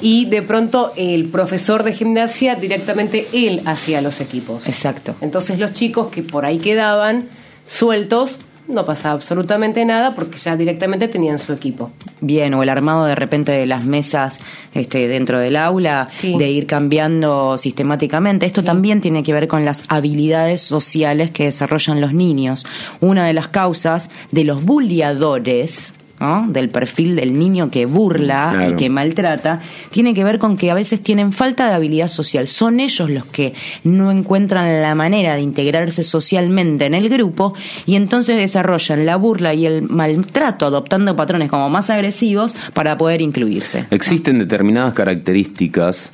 Y 0.00 0.26
de 0.26 0.42
pronto 0.42 0.92
el 0.96 1.24
profesor 1.26 1.82
de 1.82 1.92
gimnasia 1.92 2.54
directamente 2.54 3.26
él 3.32 3.62
hacía 3.64 4.00
los 4.00 4.20
equipos. 4.20 4.66
Exacto. 4.68 5.14
Entonces 5.20 5.58
los 5.58 5.72
chicos 5.72 6.08
que 6.08 6.22
por 6.22 6.44
ahí 6.44 6.58
quedaban 6.58 7.28
sueltos, 7.66 8.38
no 8.68 8.84
pasaba 8.84 9.14
absolutamente 9.14 9.84
nada 9.84 10.14
porque 10.14 10.38
ya 10.38 10.56
directamente 10.56 11.08
tenían 11.08 11.38
su 11.38 11.52
equipo. 11.52 11.90
Bien, 12.20 12.52
o 12.54 12.62
el 12.62 12.68
armado 12.68 13.06
de 13.06 13.14
repente 13.14 13.50
de 13.52 13.66
las 13.66 13.84
mesas 13.84 14.40
este, 14.74 15.08
dentro 15.08 15.38
del 15.40 15.56
aula, 15.56 16.08
Sí. 16.12 16.36
de 16.36 16.50
ir 16.50 16.66
cambiando 16.66 17.56
sistemáticamente. 17.58 18.46
Esto 18.46 18.62
también 18.62 19.00
tiene 19.00 19.22
que 19.22 19.32
ver 19.32 19.48
con 19.48 19.64
las 19.64 19.84
habilidades 19.88 20.60
sociales 20.60 21.30
que 21.30 21.44
desarrollan 21.44 22.00
los 22.00 22.12
niños. 22.12 22.66
Una 23.00 23.26
de 23.26 23.32
las 23.32 23.48
causas 23.48 24.10
de 24.32 24.44
los 24.44 24.62
bulliadores, 24.64 25.94
¿no? 26.20 26.46
del 26.48 26.68
perfil 26.68 27.16
del 27.16 27.38
niño 27.38 27.70
que 27.70 27.86
burla 27.86 28.50
Claro. 28.52 28.70
y 28.72 28.76
que 28.76 28.90
maltrata, 28.90 29.60
tiene 29.90 30.14
que 30.14 30.24
ver 30.24 30.38
con 30.38 30.56
que 30.56 30.70
a 30.70 30.74
veces 30.74 31.02
tienen 31.02 31.32
falta 31.32 31.68
de 31.68 31.74
habilidad 31.74 32.08
social. 32.08 32.48
Son 32.48 32.80
ellos 32.80 33.10
los 33.10 33.24
que 33.26 33.54
no 33.84 34.10
encuentran 34.10 34.82
la 34.82 34.94
manera 34.94 35.34
de 35.34 35.42
integrarse 35.42 36.02
socialmente 36.04 36.86
en 36.86 36.94
el 36.94 37.08
grupo 37.08 37.54
y 37.86 37.94
entonces 37.96 38.36
desarrollan 38.36 39.06
la 39.06 39.16
burla 39.16 39.54
y 39.54 39.66
el 39.66 39.82
maltrato 39.82 40.66
adoptando 40.66 41.14
patrones 41.16 41.48
como 41.50 41.68
más 41.70 41.90
agresivos 41.90 42.54
para 42.74 42.96
poder 42.98 43.20
incluirse. 43.20 43.86
Existen 43.90 44.38
determinadas 44.38 44.94
características 44.94 46.10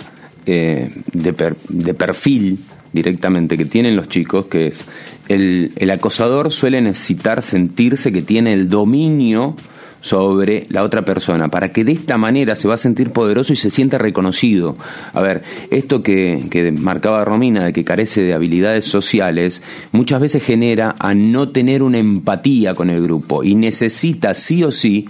eh, 0.46 0.90
de, 1.12 1.32
per- 1.32 1.56
de 1.68 1.94
perfil 1.94 2.58
directamente 2.92 3.56
que 3.56 3.64
tienen 3.64 3.96
los 3.96 4.08
chicos, 4.08 4.46
que 4.46 4.68
es 4.68 4.84
el, 5.28 5.72
el 5.76 5.90
acosador 5.90 6.52
suele 6.52 6.80
necesitar 6.80 7.42
sentirse 7.42 8.12
que 8.12 8.22
tiene 8.22 8.52
el 8.52 8.68
dominio 8.68 9.56
sobre 10.04 10.66
la 10.68 10.82
otra 10.82 11.06
persona, 11.06 11.48
para 11.48 11.72
que 11.72 11.82
de 11.82 11.92
esta 11.92 12.18
manera 12.18 12.56
se 12.56 12.68
va 12.68 12.74
a 12.74 12.76
sentir 12.76 13.10
poderoso 13.10 13.54
y 13.54 13.56
se 13.56 13.70
sienta 13.70 13.96
reconocido. 13.96 14.76
A 15.14 15.22
ver, 15.22 15.42
esto 15.70 16.02
que, 16.02 16.44
que 16.50 16.72
marcaba 16.72 17.24
Romina, 17.24 17.64
de 17.64 17.72
que 17.72 17.84
carece 17.84 18.22
de 18.22 18.34
habilidades 18.34 18.84
sociales, 18.84 19.62
muchas 19.92 20.20
veces 20.20 20.44
genera 20.44 20.94
a 20.98 21.14
no 21.14 21.48
tener 21.48 21.82
una 21.82 21.96
empatía 21.96 22.74
con 22.74 22.90
el 22.90 23.02
grupo 23.02 23.44
y 23.44 23.54
necesita 23.54 24.34
sí 24.34 24.62
o 24.62 24.72
sí 24.72 25.08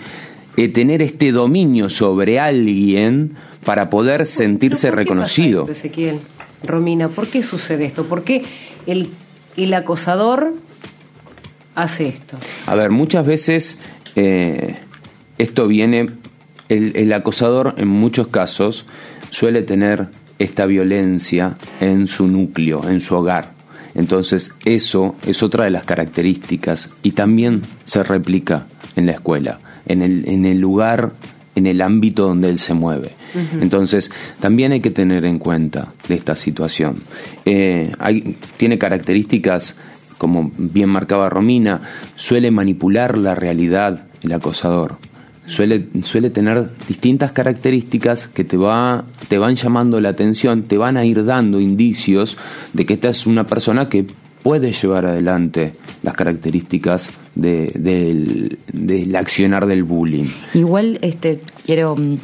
eh, 0.57 0.69
tener 0.69 1.03
este 1.03 1.33
dominio 1.33 1.91
sobre 1.91 2.39
alguien 2.39 3.35
para 3.65 3.91
poder 3.91 4.29
sentirse 4.29 4.83
¿Pero 4.83 4.93
por 4.93 4.99
qué 4.99 5.05
reconocido. 5.11 5.61
pasa 5.63 5.73
esto, 5.73 5.87
Ezequiel, 5.89 6.21
Romina, 6.65 7.09
¿por 7.09 7.27
qué 7.27 7.43
sucede 7.43 7.85
esto? 7.85 8.05
¿Por 8.05 8.23
qué 8.23 8.45
el, 8.87 9.09
el 9.57 9.75
acosador 9.75 10.55
hace 11.75 12.07
esto? 12.07 12.37
A 12.67 12.77
ver, 12.77 12.91
muchas 12.93 13.27
veces 13.27 13.81
eh, 14.17 14.77
esto 15.39 15.67
viene, 15.67 16.09
el, 16.69 16.97
el 16.97 17.13
acosador 17.13 17.75
en 17.79 17.89
muchos 17.89 18.29
casos 18.29 18.87
suele 19.31 19.63
tener 19.63 20.09
esta 20.39 20.67
violencia 20.67 21.57
en 21.81 22.09
su 22.09 22.27
núcleo, 22.29 22.89
en 22.89 23.01
su 23.01 23.15
hogar. 23.15 23.53
Entonces 23.95 24.55
eso 24.65 25.15
es 25.25 25.43
otra 25.43 25.65
de 25.65 25.71
las 25.71 25.85
características 25.85 26.91
y 27.03 27.13
también 27.13 27.63
se 27.85 28.03
replica 28.03 28.67
en 28.97 29.07
la 29.07 29.13
escuela, 29.13 29.61
en 29.87 30.03
el, 30.03 30.29
en 30.29 30.47
el 30.47 30.59
lugar, 30.59 31.13
en 31.55 31.67
el 31.67 31.81
ámbito 31.81 32.27
donde 32.27 32.51
él 32.51 32.59
se 32.59 32.75
mueve. 32.75 33.13
Entonces 33.61 34.13
también 34.41 34.73
hay 34.73 34.81
que 34.81 34.91
tener 34.91 35.25
en 35.25 35.39
cuenta 35.41 35.93
de 36.09 36.15
esta 36.15 36.37
situación. 36.37 37.03
Eh, 37.45 37.91
hay, 37.99 38.37
tiene 38.57 38.79
características 38.79 39.77
como 40.19 40.51
bien 40.57 40.89
marcaba 40.89 41.29
Romina, 41.29 41.81
suele 42.17 42.51
manipular 42.51 43.19
la 43.19 43.35
realidad 43.35 44.07
el 44.23 44.33
acosador. 44.33 44.97
Suele, 45.47 45.89
suele 46.05 46.31
tener 46.31 46.71
distintas 46.89 47.33
características 47.33 48.29
que 48.29 48.45
te, 48.45 48.57
va, 48.57 49.05
te 49.29 49.37
van 49.37 49.57
llamando 49.57 50.01
la 50.01 50.09
atención, 50.09 50.63
te 50.63 50.79
van 50.79 50.97
a 50.97 51.05
ir 51.05 51.25
dando 51.25 51.61
indicios 51.61 52.39
de 52.73 52.87
que 52.87 52.95
esta 52.95 53.11
es 53.11 53.27
una 53.27 53.45
persona 53.45 53.91
que 53.91 54.07
puede 54.43 54.73
llevar 54.73 55.05
adelante 55.05 55.73
las 56.03 56.15
características 56.15 57.09
de, 57.35 57.73
del, 57.75 58.59
del 58.73 59.17
accionar 59.17 59.67
del 59.67 59.83
bullying. 59.83 60.29
Igual 60.55 60.99
este 61.03 61.41
quiero 61.67 61.97
mm, 61.97 62.17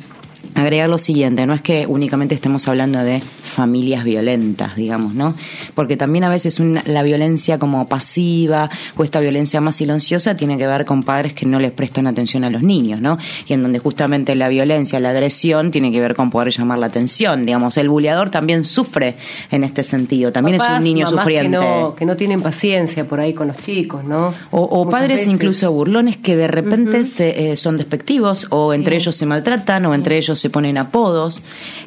agregar 0.55 0.89
lo 0.89 0.99
siguiente, 0.99 1.47
no 1.47 1.55
es 1.55 1.61
que 1.63 1.87
únicamente 1.87 2.35
estemos 2.35 2.67
hablando 2.69 2.99
de 3.03 3.21
familias 3.21 4.05
violentas, 4.05 4.77
digamos, 4.77 5.15
¿no? 5.15 5.35
Porque 5.75 5.97
también 5.97 6.25
a 6.25 6.29
veces 6.29 6.61
una- 6.61 6.83
la 6.87 7.03
violencia 7.03 7.59
como 7.59 7.87
pasiva 7.87 8.69
o 8.97 9.05
esta 9.05 9.21
violencia 9.21 9.61
más 9.61 9.77
silenciosa 9.77 10.37
tiene 10.37 10.59
que 10.59 10.67
ver 10.67 10.85
con 10.85 11.03
padres 11.03 11.33
que 11.35 11.47
no 11.47 11.59
les 11.59 11.71
prestan 11.73 12.07
atención 12.07 12.45
a 12.45 12.51
los 12.51 12.63
niños, 12.63 13.01
¿no? 13.01 13.19
Y 13.47 13.53
en 13.55 13.63
donde 13.63 13.79
justamente 13.79 14.35
la 14.35 14.49
violencia, 14.49 15.01
la 15.01 15.11
agresión 15.11 15.71
tiene 15.71 15.93
que 15.93 16.01
ver 16.01 16.15
con 16.15 16.31
poder 16.31 16.51
llamar 16.53 16.79
la 16.79 16.87
atención, 16.87 17.47
digamos, 17.47 17.77
el 17.77 17.89
buleador 17.89 18.31
también 18.31 18.65
sufre 18.65 19.15
en 19.51 19.65
este 19.65 19.83
sentido, 19.83 20.33
también 20.33 20.57
es 20.57 20.63
un 20.69 20.83
niño 20.85 21.09
sufriente. 21.09 21.59
Que 21.59 21.65
no, 21.65 21.95
que 21.95 22.05
no 22.07 22.17
tienen 22.17 22.43
paciencia 22.43 23.05
por 23.07 23.21
ahí 23.21 23.33
con 23.35 23.49
los 23.49 23.57
chicos, 23.59 24.05
¿no? 24.05 24.35
O, 24.51 24.89
padres 24.91 25.19
veces. 25.21 25.33
incluso 25.33 25.71
burlones 25.73 26.17
que 26.17 26.37
de 26.37 26.49
repente 26.49 27.05
se, 27.05 27.51
eh, 27.53 27.57
son 27.57 27.79
despectivos 27.79 28.47
o 28.51 28.73
entre 28.75 28.97
ellos 28.97 29.15
se 29.15 29.27
maltratan 29.27 29.87
o 29.87 29.95
entre 29.95 30.17
ellos 30.17 30.30
se 30.35 30.51
ponen 30.51 30.79
apodos. 30.79 31.43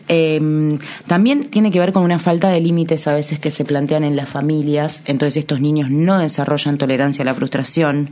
Eh, 0.09 0.77
también 1.07 1.49
tiene 1.49 1.71
que 1.71 1.79
ver 1.79 1.93
con 1.93 2.03
una 2.03 2.19
falta 2.19 2.49
de 2.49 2.59
límites 2.59 3.07
a 3.07 3.13
veces 3.13 3.39
que 3.39 3.51
se 3.51 3.63
plantean 3.63 4.03
en 4.03 4.15
las 4.15 4.27
familias, 4.27 5.01
entonces 5.05 5.37
estos 5.37 5.61
niños 5.61 5.89
no 5.89 6.19
desarrollan 6.19 6.77
tolerancia 6.77 7.23
a 7.23 7.25
la 7.25 7.33
frustración, 7.33 8.09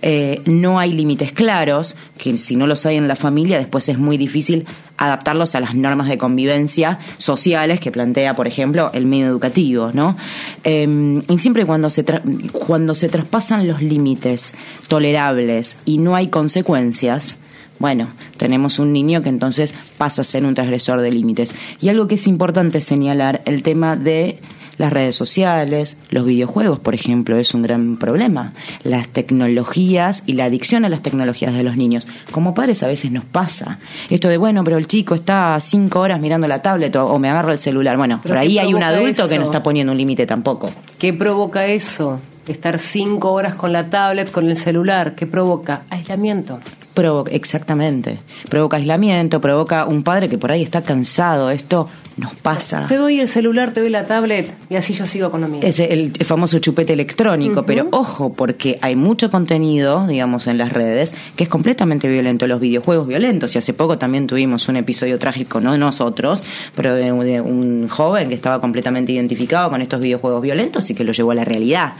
eh, 0.00 0.40
no 0.46 0.78
hay 0.78 0.92
límites 0.92 1.32
claros, 1.32 1.96
que 2.16 2.38
si 2.38 2.56
no 2.56 2.66
los 2.66 2.86
hay 2.86 2.96
en 2.96 3.08
la 3.08 3.16
familia 3.16 3.58
después 3.58 3.88
es 3.90 3.98
muy 3.98 4.16
difícil 4.16 4.66
adaptarlos 4.96 5.54
a 5.54 5.60
las 5.60 5.74
normas 5.74 6.08
de 6.08 6.16
convivencia 6.16 6.98
sociales 7.18 7.80
que 7.80 7.90
plantea, 7.90 8.34
por 8.34 8.46
ejemplo, 8.46 8.90
el 8.94 9.06
medio 9.06 9.26
educativo, 9.26 9.90
¿no? 9.92 10.16
Eh, 10.62 11.20
y 11.28 11.38
siempre 11.38 11.66
cuando 11.66 11.90
se, 11.90 12.04
cuando 12.52 12.94
se 12.94 13.08
traspasan 13.08 13.66
los 13.66 13.82
límites 13.82 14.54
tolerables 14.88 15.76
y 15.84 15.98
no 15.98 16.14
hay 16.14 16.28
consecuencias, 16.28 17.36
bueno, 17.78 18.08
tenemos 18.36 18.78
un 18.78 18.92
niño 18.92 19.22
que 19.22 19.28
entonces 19.28 19.74
pasa 19.98 20.22
a 20.22 20.24
ser 20.24 20.44
un 20.44 20.54
transgresor 20.54 21.00
de 21.00 21.10
límites. 21.10 21.54
Y 21.80 21.88
algo 21.88 22.06
que 22.06 22.14
es 22.14 22.26
importante 22.26 22.80
señalar, 22.80 23.42
el 23.44 23.62
tema 23.62 23.96
de 23.96 24.38
las 24.76 24.92
redes 24.92 25.16
sociales, 25.16 25.96
los 26.10 26.24
videojuegos, 26.24 26.78
por 26.78 26.94
ejemplo, 26.94 27.36
es 27.36 27.54
un 27.54 27.62
gran 27.62 27.96
problema. 27.96 28.52
Las 28.82 29.08
tecnologías 29.08 30.22
y 30.26 30.34
la 30.34 30.46
adicción 30.46 30.84
a 30.84 30.88
las 30.88 31.02
tecnologías 31.02 31.54
de 31.54 31.62
los 31.62 31.76
niños. 31.76 32.06
Como 32.30 32.54
padres 32.54 32.82
a 32.82 32.86
veces 32.86 33.12
nos 33.12 33.24
pasa. 33.24 33.78
Esto 34.10 34.28
de, 34.28 34.36
bueno, 34.36 34.64
pero 34.64 34.76
el 34.76 34.86
chico 34.86 35.14
está 35.14 35.58
cinco 35.60 36.00
horas 36.00 36.20
mirando 36.20 36.48
la 36.48 36.62
tablet 36.62 36.94
o, 36.96 37.18
me 37.18 37.28
agarra 37.28 37.52
el 37.52 37.58
celular. 37.58 37.96
Bueno, 37.96 38.20
¿Pero 38.22 38.34
por 38.34 38.38
ahí 38.38 38.58
hay 38.58 38.74
un 38.74 38.82
adulto 38.82 39.28
que 39.28 39.38
no 39.38 39.46
está 39.46 39.62
poniendo 39.62 39.92
un 39.92 39.98
límite 39.98 40.26
tampoco. 40.26 40.70
¿Qué 40.98 41.12
provoca 41.12 41.66
eso? 41.66 42.20
Estar 42.46 42.78
cinco 42.78 43.32
horas 43.32 43.54
con 43.54 43.72
la 43.72 43.88
tablet, 43.88 44.30
con 44.30 44.48
el 44.50 44.56
celular. 44.56 45.14
¿Qué 45.14 45.26
provoca? 45.26 45.82
Aislamiento. 45.88 46.60
Provo- 46.94 47.28
exactamente. 47.30 48.18
Provoca 48.48 48.76
aislamiento, 48.76 49.40
provoca 49.40 49.84
un 49.84 50.02
padre 50.02 50.28
que 50.28 50.38
por 50.38 50.52
ahí 50.52 50.62
está 50.62 50.82
cansado. 50.82 51.50
Esto 51.50 51.88
nos 52.16 52.36
pasa. 52.36 52.86
Te 52.86 52.94
doy 52.94 53.18
el 53.18 53.26
celular, 53.26 53.72
te 53.72 53.80
doy 53.80 53.90
la 53.90 54.06
tablet 54.06 54.54
y 54.70 54.76
así 54.76 54.94
yo 54.94 55.04
sigo 55.04 55.32
con 55.32 55.40
lo 55.40 55.48
mío. 55.48 55.60
Es 55.64 55.80
el 55.80 56.12
famoso 56.24 56.60
chupete 56.60 56.92
electrónico, 56.92 57.64
pero 57.64 57.88
ojo, 57.90 58.32
porque 58.32 58.78
hay 58.82 58.94
mucho 58.94 59.30
contenido, 59.30 60.06
digamos, 60.06 60.46
en 60.46 60.56
las 60.56 60.72
redes 60.72 61.12
que 61.34 61.42
es 61.42 61.48
completamente 61.50 62.06
violento. 62.06 62.46
Los 62.46 62.60
videojuegos 62.60 63.08
violentos, 63.08 63.54
y 63.56 63.58
hace 63.58 63.74
poco 63.74 63.98
también 63.98 64.28
tuvimos 64.28 64.68
un 64.68 64.76
episodio 64.76 65.18
trágico, 65.18 65.60
no 65.60 65.76
nosotros, 65.76 66.44
pero 66.76 66.94
de, 66.94 67.10
de 67.10 67.40
un 67.40 67.88
joven 67.88 68.28
que 68.28 68.36
estaba 68.36 68.60
completamente 68.60 69.10
identificado 69.10 69.68
con 69.70 69.82
estos 69.82 70.00
videojuegos 70.00 70.40
violentos 70.40 70.88
y 70.90 70.94
que 70.94 71.02
lo 71.02 71.10
llevó 71.12 71.32
a 71.32 71.34
la 71.34 71.44
realidad. 71.44 71.94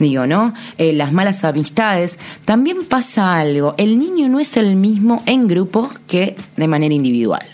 Digo, 0.00 0.26
¿no? 0.26 0.52
Eh, 0.78 0.92
las 0.92 1.12
malas 1.12 1.44
amistades. 1.44 2.18
También 2.44 2.78
pasa 2.88 3.38
algo, 3.38 3.74
el 3.78 4.00
niño 4.00 4.23
no 4.28 4.40
es 4.40 4.56
el 4.56 4.76
mismo 4.76 5.22
en 5.26 5.48
grupo 5.48 5.90
que 6.06 6.36
de 6.56 6.68
manera 6.68 6.94
individual. 6.94 7.46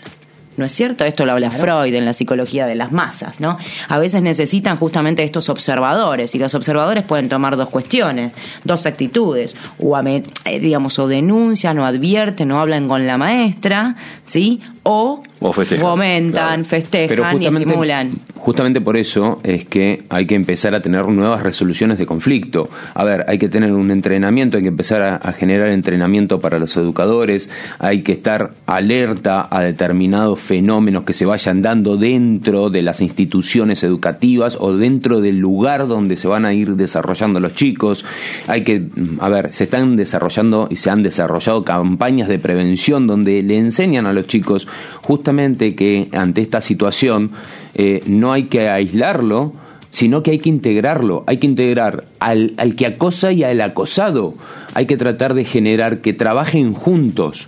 ¿No 0.57 0.65
es 0.65 0.73
cierto? 0.73 1.05
Esto 1.05 1.25
lo 1.25 1.31
habla 1.31 1.49
Freud 1.49 1.93
en 1.93 2.03
la 2.03 2.13
psicología 2.13 2.67
de 2.67 2.75
las 2.75 2.91
masas, 2.91 3.39
¿no? 3.39 3.57
A 3.87 3.97
veces 3.99 4.21
necesitan 4.21 4.75
justamente 4.75 5.23
estos 5.23 5.47
observadores 5.47 6.35
y 6.35 6.39
los 6.39 6.53
observadores 6.55 7.03
pueden 7.03 7.29
tomar 7.29 7.55
dos 7.55 7.69
cuestiones, 7.69 8.33
dos 8.65 8.85
actitudes, 8.85 9.55
o 9.79 9.97
eh, 9.97 10.23
digamos 10.59 10.99
o 10.99 11.07
denuncian 11.07 11.79
o 11.79 11.85
advierten 11.85 12.51
o 12.51 12.59
hablan 12.59 12.89
con 12.89 13.07
la 13.07 13.17
maestra, 13.17 13.95
¿sí? 14.25 14.61
O, 14.83 15.21
O 15.39 15.53
festejan, 15.53 15.85
fomentan, 15.85 16.31
claro. 16.31 16.65
festejan 16.65 17.09
Pero 17.09 17.39
y 17.39 17.45
estimulan. 17.45 18.11
justamente 18.35 18.81
por 18.81 18.97
eso 18.97 19.39
es 19.43 19.65
que 19.65 20.03
hay 20.09 20.25
que 20.25 20.33
empezar 20.33 20.73
a 20.73 20.79
tener 20.81 21.07
nuevas 21.07 21.43
resoluciones 21.43 21.99
de 21.99 22.07
conflicto. 22.07 22.67
A 22.95 23.03
ver, 23.03 23.25
hay 23.27 23.37
que 23.37 23.47
tener 23.47 23.73
un 23.73 23.91
entrenamiento, 23.91 24.57
hay 24.57 24.63
que 24.63 24.69
empezar 24.69 25.03
a, 25.03 25.15
a 25.17 25.33
generar 25.33 25.69
entrenamiento 25.69 26.39
para 26.39 26.57
los 26.57 26.75
educadores, 26.77 27.51
hay 27.77 28.01
que 28.01 28.11
estar 28.13 28.53
alerta 28.65 29.47
a 29.51 29.61
determinados 29.61 30.39
fenómenos 30.39 31.03
que 31.03 31.13
se 31.13 31.25
vayan 31.27 31.61
dando 31.61 31.97
dentro 31.97 32.71
de 32.71 32.81
las 32.81 33.01
instituciones 33.01 33.83
educativas 33.83 34.57
o 34.59 34.75
dentro 34.75 35.21
del 35.21 35.37
lugar 35.37 35.87
donde 35.87 36.17
se 36.17 36.27
van 36.27 36.45
a 36.45 36.53
ir 36.53 36.75
desarrollando 36.75 37.39
los 37.39 37.53
chicos. 37.53 38.03
Hay 38.47 38.63
que, 38.63 38.87
a 39.19 39.29
ver, 39.29 39.53
se 39.53 39.65
están 39.65 39.95
desarrollando 39.95 40.67
y 40.71 40.77
se 40.77 40.89
han 40.89 41.03
desarrollado 41.03 41.63
campañas 41.63 42.27
de 42.27 42.39
prevención 42.39 43.05
donde 43.05 43.43
le 43.43 43.59
enseñan 43.59 44.07
a 44.07 44.13
los 44.13 44.25
chicos 44.25 44.67
justamente 45.01 45.75
que 45.75 46.09
ante 46.13 46.41
esta 46.41 46.61
situación 46.61 47.31
eh, 47.73 48.01
no 48.05 48.33
hay 48.33 48.45
que 48.45 48.69
aislarlo, 48.69 49.53
sino 49.91 50.23
que 50.23 50.31
hay 50.31 50.39
que 50.39 50.49
integrarlo, 50.49 51.23
hay 51.27 51.37
que 51.37 51.47
integrar 51.47 52.05
al, 52.19 52.53
al 52.57 52.75
que 52.75 52.85
acosa 52.85 53.31
y 53.31 53.43
al 53.43 53.59
acosado, 53.61 54.35
hay 54.73 54.85
que 54.85 54.97
tratar 54.97 55.33
de 55.33 55.45
generar 55.45 55.99
que 55.99 56.13
trabajen 56.13 56.73
juntos. 56.73 57.47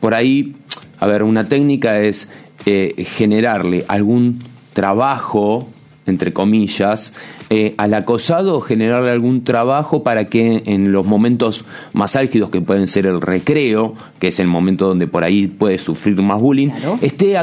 Por 0.00 0.14
ahí, 0.14 0.54
a 0.98 1.06
ver, 1.06 1.22
una 1.22 1.48
técnica 1.48 2.00
es 2.00 2.30
eh, 2.66 3.04
generarle 3.04 3.84
algún 3.88 4.38
trabajo, 4.72 5.68
entre 6.06 6.32
comillas, 6.32 7.14
eh, 7.50 7.74
al 7.78 7.94
acosado 7.94 8.60
generarle 8.60 9.10
algún 9.10 9.42
trabajo 9.44 10.02
para 10.02 10.26
que 10.26 10.62
en 10.66 10.92
los 10.92 11.06
momentos 11.06 11.64
más 11.92 12.16
álgidos, 12.16 12.50
que 12.50 12.60
pueden 12.60 12.88
ser 12.88 13.06
el 13.06 13.20
recreo, 13.20 13.94
que 14.18 14.28
es 14.28 14.38
el 14.40 14.46
momento 14.48 14.86
donde 14.88 15.06
por 15.06 15.24
ahí 15.24 15.46
puede 15.46 15.78
sufrir 15.78 16.20
más 16.22 16.40
bullying, 16.40 16.68
Claro. 16.70 16.98
esté, 17.00 17.36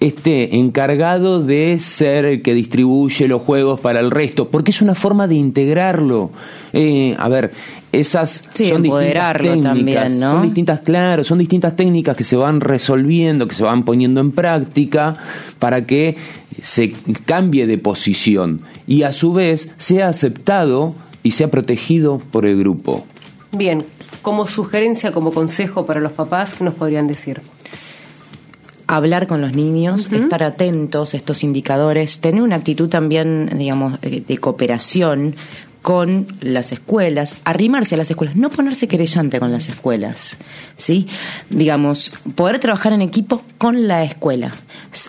esté 0.00 0.56
encargado 0.56 1.42
de 1.42 1.78
ser 1.80 2.24
el 2.24 2.42
que 2.42 2.54
distribuye 2.54 3.26
los 3.28 3.42
juegos 3.42 3.80
para 3.80 4.00
el 4.00 4.10
resto, 4.10 4.48
porque 4.48 4.70
es 4.70 4.82
una 4.82 4.94
forma 4.94 5.26
de 5.26 5.36
integrarlo. 5.36 6.30
Eh, 6.72 7.14
a 7.18 7.28
ver, 7.28 7.52
esas 7.92 8.48
Sí, 8.52 8.66
son 8.68 8.82
distintas 8.82 9.32
técnicas, 9.38 9.62
también, 9.62 10.20
¿no? 10.20 10.30
son 10.32 10.42
distintas, 10.42 10.80
claro, 10.80 11.22
son 11.22 11.38
distintas 11.38 11.76
técnicas 11.76 12.16
que 12.16 12.24
se 12.24 12.34
van 12.36 12.60
resolviendo, 12.60 13.46
que 13.46 13.54
se 13.54 13.62
van 13.62 13.84
poniendo 13.84 14.20
en 14.20 14.32
práctica 14.32 15.14
para 15.60 15.86
que 15.86 16.16
se 16.62 16.92
cambie 17.26 17.66
de 17.66 17.78
posición 17.78 18.60
y 18.86 19.02
a 19.02 19.12
su 19.12 19.32
vez 19.32 19.72
sea 19.78 20.08
aceptado 20.08 20.94
y 21.22 21.32
sea 21.32 21.50
protegido 21.50 22.18
por 22.18 22.46
el 22.46 22.58
grupo. 22.58 23.06
Bien, 23.52 23.84
como 24.22 24.46
sugerencia, 24.46 25.12
como 25.12 25.32
consejo 25.32 25.86
para 25.86 26.00
los 26.00 26.12
papás, 26.12 26.54
¿qué 26.54 26.64
nos 26.64 26.74
podrían 26.74 27.06
decir? 27.06 27.40
hablar 28.86 29.26
con 29.26 29.40
los 29.40 29.54
niños, 29.54 30.10
estar 30.12 30.42
atentos 30.42 31.14
a 31.14 31.16
estos 31.16 31.42
indicadores, 31.42 32.18
tener 32.18 32.42
una 32.42 32.56
actitud 32.56 32.88
también, 32.88 33.50
digamos, 33.56 33.98
eh, 34.02 34.22
de 34.26 34.38
cooperación 34.38 35.36
con 35.84 36.28
las 36.40 36.72
escuelas, 36.72 37.36
arrimarse 37.44 37.94
a 37.94 37.98
las 37.98 38.10
escuelas, 38.10 38.36
no 38.36 38.48
ponerse 38.48 38.88
querellante 38.88 39.38
con 39.38 39.52
las 39.52 39.68
escuelas, 39.68 40.38
¿sí? 40.76 41.08
Digamos, 41.50 42.10
poder 42.34 42.58
trabajar 42.58 42.94
en 42.94 43.02
equipo 43.02 43.42
con 43.58 43.86
la 43.86 44.02
escuela. 44.02 44.50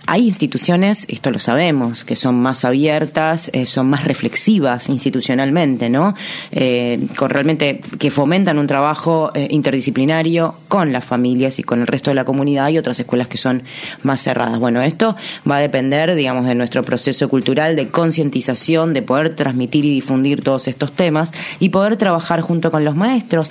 Hay 0.05 0.27
instituciones, 0.27 1.05
esto 1.07 1.31
lo 1.31 1.39
sabemos, 1.39 2.03
que 2.03 2.17
son 2.17 2.41
más 2.41 2.65
abiertas, 2.65 3.49
eh, 3.53 3.65
son 3.67 3.89
más 3.89 4.03
reflexivas 4.03 4.89
institucionalmente, 4.89 5.89
¿no? 5.89 6.13
Eh, 6.51 7.07
con 7.15 7.29
realmente 7.29 7.79
que 7.97 8.11
fomentan 8.11 8.59
un 8.59 8.67
trabajo 8.67 9.31
eh, 9.33 9.47
interdisciplinario 9.51 10.55
con 10.67 10.91
las 10.91 11.05
familias 11.05 11.57
y 11.57 11.63
con 11.63 11.79
el 11.79 11.87
resto 11.87 12.11
de 12.11 12.15
la 12.15 12.25
comunidad 12.25 12.67
y 12.67 12.77
otras 12.77 12.99
escuelas 12.99 13.29
que 13.29 13.37
son 13.37 13.63
más 14.03 14.21
cerradas. 14.21 14.59
Bueno, 14.59 14.81
esto 14.81 15.15
va 15.49 15.55
a 15.55 15.61
depender, 15.61 16.15
digamos, 16.15 16.47
de 16.47 16.55
nuestro 16.55 16.83
proceso 16.83 17.29
cultural 17.29 17.77
de 17.77 17.87
concientización, 17.87 18.93
de 18.93 19.03
poder 19.03 19.37
transmitir 19.37 19.85
y 19.85 19.91
difundir 19.91 20.43
todos 20.43 20.64
estos 20.67 20.91
temas 20.91 21.33
y 21.59 21.69
poder 21.69 21.97
trabajar 21.97 22.41
junto 22.41 22.71
con 22.71 22.83
los 22.83 22.95
maestros. 22.95 23.49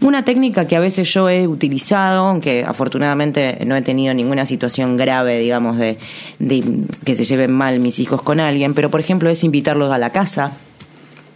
Una 0.00 0.24
técnica 0.24 0.66
que 0.66 0.76
a 0.76 0.80
veces 0.80 1.12
yo 1.12 1.28
he 1.28 1.46
utilizado, 1.46 2.26
aunque 2.26 2.64
afortunadamente 2.64 3.58
no 3.66 3.76
he 3.76 3.82
tenido 3.82 4.14
ninguna 4.14 4.46
situación 4.46 4.96
grave, 4.96 5.38
digamos, 5.38 5.78
de, 5.78 5.98
que 7.04 7.14
se 7.14 7.24
lleven 7.24 7.52
mal 7.52 7.80
mis 7.80 7.98
hijos 7.98 8.22
con 8.22 8.40
alguien, 8.40 8.74
pero 8.74 8.90
por 8.90 9.00
ejemplo 9.00 9.30
es 9.30 9.44
invitarlos 9.44 9.92
a 9.92 9.98
la 9.98 10.10
casa. 10.10 10.52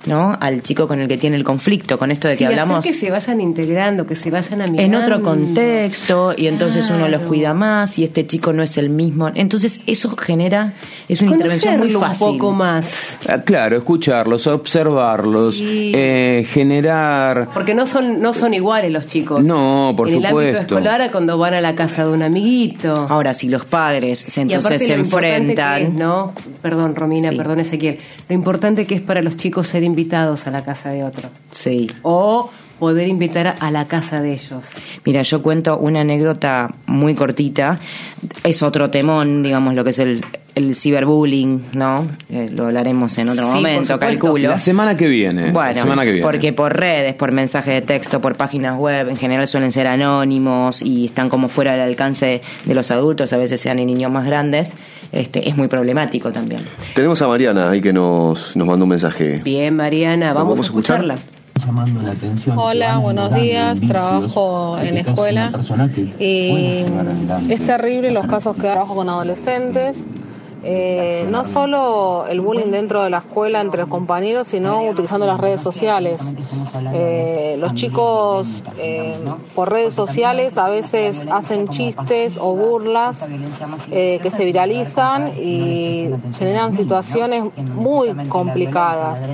¿No? 0.06 0.34
Al 0.40 0.62
chico 0.62 0.88
con 0.88 0.98
el 0.98 1.08
que 1.08 1.18
tiene 1.18 1.36
el 1.36 1.44
conflicto, 1.44 1.98
con 1.98 2.10
esto 2.10 2.26
de 2.26 2.32
que 2.34 2.38
Sí, 2.38 2.44
hacer 2.44 2.58
hablamos 2.60 2.82
que 2.84 2.94
se 2.94 3.10
vayan 3.10 3.38
integrando, 3.42 4.06
que 4.06 4.14
se 4.14 4.30
vayan 4.30 4.62
amigando. 4.62 4.82
en 4.82 4.94
otro 5.02 5.20
contexto 5.22 6.32
y 6.36 6.46
entonces 6.46 6.88
uno 6.88 7.06
los 7.08 7.20
cuida 7.22 7.52
más 7.52 7.98
y 7.98 8.04
este 8.04 8.26
chico 8.26 8.52
no 8.54 8.62
es 8.62 8.78
el 8.78 8.88
mismo. 8.88 9.30
Entonces 9.34 9.82
eso 9.86 10.16
genera, 10.16 10.72
es 11.06 11.20
una 11.20 11.32
intervención 11.32 11.78
muy 11.78 11.90
fácil. 11.92 12.28
un 12.28 12.38
poco 12.38 12.52
más. 12.52 13.18
Ah, 13.28 13.42
Claro, 13.44 13.76
escucharlos, 13.76 14.46
observarlos, 14.46 15.56
Sí. 15.56 15.92
eh, 15.94 16.46
generar... 16.50 17.48
Porque 17.52 17.74
no 17.74 17.86
son, 17.86 18.20
no 18.22 18.32
son 18.32 18.54
iguales 18.54 18.90
los 18.92 19.06
chicos. 19.06 19.44
No, 19.44 19.92
por 19.96 20.08
en 20.08 20.16
el 20.18 20.24
ámbito 20.26 20.40
supuesto. 20.50 20.60
escolar 20.76 21.02
a 21.02 21.10
cuando 21.10 21.36
van 21.36 21.52
a 21.54 21.60
la 21.60 21.74
casa 21.74 22.06
de 22.06 22.12
un 22.12 22.22
amiguito. 22.22 23.06
Ahora, 23.10 23.34
si 23.34 23.48
los 23.48 23.66
padres 23.66 24.20
se- 24.28 24.40
entonces 24.40 24.86
se 24.86 24.94
enfrentan, 24.94 25.78
que 25.80 25.86
es, 25.88 25.92
¿no? 25.92 26.32
Perdón, 26.62 26.94
Romina, 26.94 27.30
Sí. 27.30 27.36
perdón, 27.36 27.60
Ezequiel. 27.60 27.98
Lo 28.28 28.34
importante 28.34 28.86
que 28.86 28.94
es 28.94 29.00
para 29.02 29.20
los 29.22 29.36
chicos 29.36 29.66
ser 29.68 29.82
invitados 29.90 30.46
a 30.46 30.50
la 30.50 30.62
casa 30.64 30.90
de 30.90 31.05
otro. 31.05 31.29
sí, 31.50 31.90
O 32.03 32.50
poder 32.79 33.09
invitar 33.09 33.57
a 33.61 33.70
la 33.70 33.85
casa 33.85 34.22
de 34.22 34.33
ellos. 34.33 34.64
Mira, 35.05 35.20
yo 35.20 35.42
cuento 35.42 35.76
una 35.76 36.00
anécdota 36.00 36.72
muy 36.87 37.14
cortita. 37.14 37.79
Es 38.42 38.62
otro 38.62 38.88
temón, 38.90 39.42
digamos, 39.42 39.74
lo 39.74 39.85
que 39.85 39.90
es 39.90 39.98
el, 39.98 40.24
el 40.55 40.74
ciberbullying, 40.74 41.62
¿no? 41.74 42.07
Eh, 42.31 42.48
lo 42.50 42.64
hablaremos 42.64 43.18
en 43.18 43.29
otro 43.29 43.48
Sí, 43.50 43.57
momento, 43.57 43.98
calculo. 43.98 44.48
La 44.48 44.59
semana 44.59 44.96
que 44.96 45.09
viene. 45.09 45.50
Bueno, 45.50 45.72
la 45.74 45.83
semana 45.83 46.05
que 46.05 46.11
viene. 46.12 46.26
porque 46.26 46.55
por 46.55 46.74
redes, 46.74 47.12
por 47.12 47.33
mensaje 47.33 47.70
de 47.72 47.83
texto, 47.83 48.22
por 48.22 48.37
páginas 48.37 48.79
web, 48.79 49.11
en 49.11 49.18
general 49.18 49.46
suelen 49.46 49.72
ser 49.72 49.87
anónimos 49.87 50.81
y 50.81 51.05
están 51.05 51.29
como 51.29 51.50
fuera 51.50 51.72
del 51.72 51.83
alcance 51.83 52.40
de 52.64 52.74
los 52.74 52.90
adultos, 52.90 53.31
a 53.35 53.37
veces 53.37 53.61
sean 53.61 53.79
en 53.79 53.88
niños 53.88 54.11
más 54.11 54.24
grandes, 54.24 54.72
este, 55.12 55.48
es 55.48 55.56
muy 55.56 55.68
problemático 55.68 56.32
también. 56.32 56.64
Tenemos 56.94 57.20
a 57.22 57.28
Mariana 57.28 57.70
ahí 57.70 57.80
que 57.80 57.92
nos, 57.92 58.56
nos 58.56 58.66
mandó 58.66 58.84
un 58.84 58.90
mensaje. 58.90 59.40
Bien, 59.44 59.74
Mariana, 59.76 60.32
vamos, 60.32 60.50
vamos 60.50 60.58
a 60.58 60.62
a 60.62 60.64
escuchar? 60.66 60.96
escucharla. 61.00 61.66
llamando 61.66 62.02
la 62.02 62.12
atención. 62.12 62.58
Hola, 62.58 62.98
buenos 62.98 63.34
días. 63.34 63.80
Trabajo 63.80 64.78
en 64.78 64.98
escuela 64.98 65.52
y 66.18 66.84
es 67.48 67.66
terrible 67.66 68.10
los 68.10 68.26
casos 68.26 68.56
que 68.56 68.62
trabajo 68.62 68.94
con 68.94 69.08
adolescentes. 69.08 70.04
Eh, 70.62 71.26
no 71.30 71.44
solo 71.44 72.26
el 72.28 72.40
bullying 72.40 72.70
dentro 72.70 73.02
de 73.02 73.10
la 73.10 73.18
escuela 73.18 73.60
entre 73.60 73.80
los 73.82 73.90
compañeros, 73.90 74.48
sino 74.48 74.82
utilizando 74.82 75.26
las 75.26 75.40
redes 75.40 75.60
sociales. 75.60 76.34
Eh, 76.92 77.56
los 77.58 77.74
chicos 77.74 78.62
eh, 78.78 79.16
por 79.54 79.70
redes 79.70 79.94
sociales 79.94 80.58
a 80.58 80.68
veces 80.68 81.24
hacen 81.30 81.68
chistes 81.68 82.38
o 82.40 82.54
burlas 82.54 83.26
eh, 83.90 84.18
que 84.22 84.30
se 84.30 84.44
viralizan 84.44 85.32
y 85.38 86.10
generan 86.38 86.72
situaciones 86.72 87.44
muy 87.74 88.14
complicadas. 88.28 89.28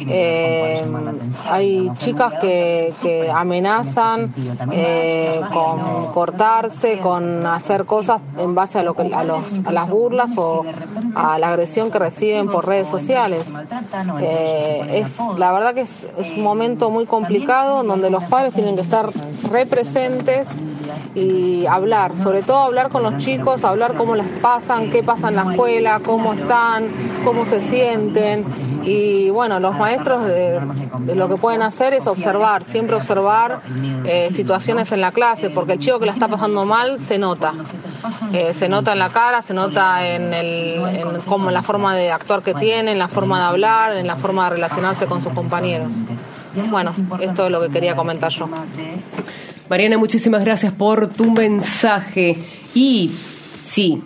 Eh, 0.00 0.84
hay 1.48 1.90
chicas 1.98 2.34
que, 2.40 2.92
que 3.02 3.30
amenazan 3.30 4.32
con 5.52 6.12
cortarse, 6.12 6.98
con 6.98 7.46
hacer 7.46 7.84
cosas 7.84 8.20
en 8.38 8.54
base 8.54 8.78
a, 8.78 8.82
lo 8.82 8.94
que, 8.94 9.12
a, 9.14 9.24
los, 9.24 9.60
a 9.64 9.72
las 9.72 9.88
burlas 9.88 10.36
o 10.36 10.64
a 11.14 11.38
la 11.38 11.48
agresión 11.50 11.90
que 11.90 11.98
reciben 11.98 12.48
por 12.48 12.66
redes 12.66 12.88
sociales. 12.88 13.52
Eh, 14.20 15.02
es, 15.04 15.18
la 15.36 15.52
verdad 15.52 15.74
que 15.74 15.82
es, 15.82 16.06
es 16.18 16.30
un 16.30 16.42
momento 16.42 16.90
muy 16.90 17.06
complicado 17.06 17.82
donde 17.82 18.10
los 18.10 18.24
padres 18.24 18.54
tienen 18.54 18.76
que 18.76 18.82
estar 18.82 19.06
representes 19.50 20.58
y 21.14 21.66
hablar, 21.66 22.16
sobre 22.16 22.42
todo 22.42 22.58
hablar 22.58 22.88
con 22.88 23.02
los 23.02 23.18
chicos, 23.18 23.64
hablar 23.64 23.94
cómo 23.94 24.14
les 24.14 24.28
pasan, 24.28 24.90
qué 24.90 25.02
pasa 25.02 25.28
en 25.28 25.36
la 25.36 25.50
escuela, 25.50 26.00
cómo 26.04 26.32
están, 26.32 26.88
cómo 27.24 27.46
se 27.46 27.60
sienten. 27.60 28.44
Y 28.84 29.28
bueno, 29.30 29.60
los 29.60 29.76
maestros 29.76 30.24
de, 30.24 30.60
lo 31.14 31.28
que 31.28 31.36
pueden 31.36 31.62
hacer 31.62 31.92
es 31.94 32.06
observar, 32.06 32.64
siempre 32.64 32.96
observar 32.96 33.60
eh, 34.04 34.30
situaciones 34.32 34.92
en 34.92 35.00
la 35.00 35.12
clase, 35.12 35.50
porque 35.50 35.74
el 35.74 35.78
chico 35.78 35.98
que 35.98 36.06
la 36.06 36.12
está 36.12 36.28
pasando 36.28 36.64
mal 36.64 36.98
se 36.98 37.18
nota. 37.18 37.52
Eh, 38.32 38.54
se 38.54 38.68
nota 38.68 38.92
en 38.92 38.98
la 38.98 39.08
cara, 39.08 39.42
se 39.42 39.52
nota 39.52 40.06
en, 40.08 40.32
el, 40.32 40.80
en 40.86 41.20
cómo, 41.26 41.48
en 41.48 41.54
la 41.54 41.62
forma 41.62 41.96
de 41.96 42.10
actuar 42.10 42.42
que 42.42 42.54
tiene, 42.54 42.92
en 42.92 42.98
la 42.98 43.08
forma 43.08 43.40
de 43.40 43.46
hablar, 43.46 43.96
en 43.96 44.06
la 44.06 44.16
forma 44.16 44.44
de 44.44 44.50
relacionarse 44.50 45.06
con 45.06 45.22
sus 45.22 45.32
compañeros. 45.32 45.92
Bueno, 46.70 46.92
esto 47.20 47.46
es 47.46 47.50
lo 47.50 47.60
que 47.60 47.68
quería 47.68 47.94
comentar 47.94 48.30
yo. 48.30 48.48
Mariana, 49.68 49.98
muchísimas 49.98 50.44
gracias 50.44 50.72
por 50.72 51.10
tu 51.10 51.30
mensaje. 51.30 52.38
Y 52.74 53.10
sí, 53.66 54.00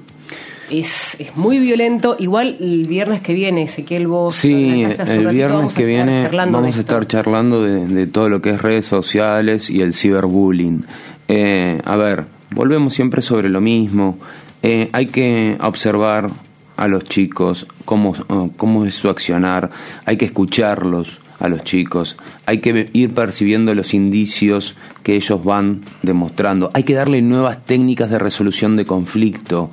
es, 0.70 1.16
es 1.20 1.36
muy 1.36 1.58
violento. 1.58 2.16
Igual 2.18 2.56
el 2.60 2.86
viernes 2.86 3.20
que 3.20 3.32
viene, 3.32 3.62
Ezequiel, 3.62 4.08
vos. 4.08 4.34
Sí, 4.34 4.82
el 4.82 5.28
viernes 5.28 5.52
vamos 5.52 5.74
a 5.74 5.76
que 5.76 5.82
estar 5.82 5.86
viene 5.86 6.22
charlando 6.22 6.58
de 6.58 6.62
vamos 6.62 6.76
a 6.76 6.80
estar 6.80 7.06
charlando 7.06 7.62
de, 7.62 7.86
de 7.86 8.06
todo 8.08 8.28
lo 8.28 8.42
que 8.42 8.50
es 8.50 8.62
redes 8.62 8.86
sociales 8.86 9.70
y 9.70 9.82
el 9.82 9.94
ciberbullying. 9.94 10.84
Eh, 11.28 11.80
a 11.84 11.96
ver, 11.96 12.24
volvemos 12.50 12.92
siempre 12.92 13.22
sobre 13.22 13.48
lo 13.48 13.60
mismo. 13.60 14.18
Eh, 14.64 14.90
hay 14.92 15.06
que 15.06 15.56
observar 15.60 16.28
a 16.76 16.88
los 16.88 17.04
chicos, 17.04 17.66
cómo, 17.84 18.14
cómo 18.56 18.84
es 18.84 18.96
su 18.96 19.08
accionar, 19.08 19.70
hay 20.04 20.16
que 20.16 20.24
escucharlos 20.24 21.21
a 21.42 21.48
los 21.48 21.64
chicos, 21.64 22.16
hay 22.46 22.58
que 22.58 22.88
ir 22.92 23.14
percibiendo 23.14 23.74
los 23.74 23.94
indicios 23.94 24.76
que 25.02 25.16
ellos 25.16 25.42
van 25.42 25.80
demostrando, 26.02 26.70
hay 26.72 26.84
que 26.84 26.94
darle 26.94 27.20
nuevas 27.20 27.66
técnicas 27.66 28.10
de 28.10 28.20
resolución 28.20 28.76
de 28.76 28.86
conflicto, 28.86 29.68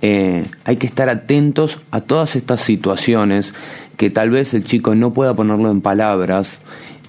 eh, 0.00 0.46
hay 0.64 0.76
que 0.76 0.86
estar 0.86 1.10
atentos 1.10 1.78
a 1.90 2.00
todas 2.00 2.36
estas 2.36 2.62
situaciones 2.62 3.52
que 3.98 4.08
tal 4.08 4.30
vez 4.30 4.54
el 4.54 4.64
chico 4.64 4.94
no 4.94 5.12
pueda 5.12 5.36
ponerlo 5.36 5.70
en 5.70 5.82
palabras, 5.82 6.60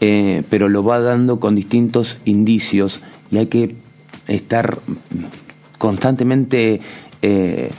eh, 0.01 0.43
pero 0.49 0.67
lo 0.67 0.83
va 0.83 0.99
dando 0.99 1.39
con 1.39 1.55
distintos 1.55 2.17
indicios 2.25 2.99
y 3.31 3.37
hay 3.37 3.45
que 3.45 3.77
estar 4.27 4.79
constantemente 5.77 6.81
eh, 7.21 7.71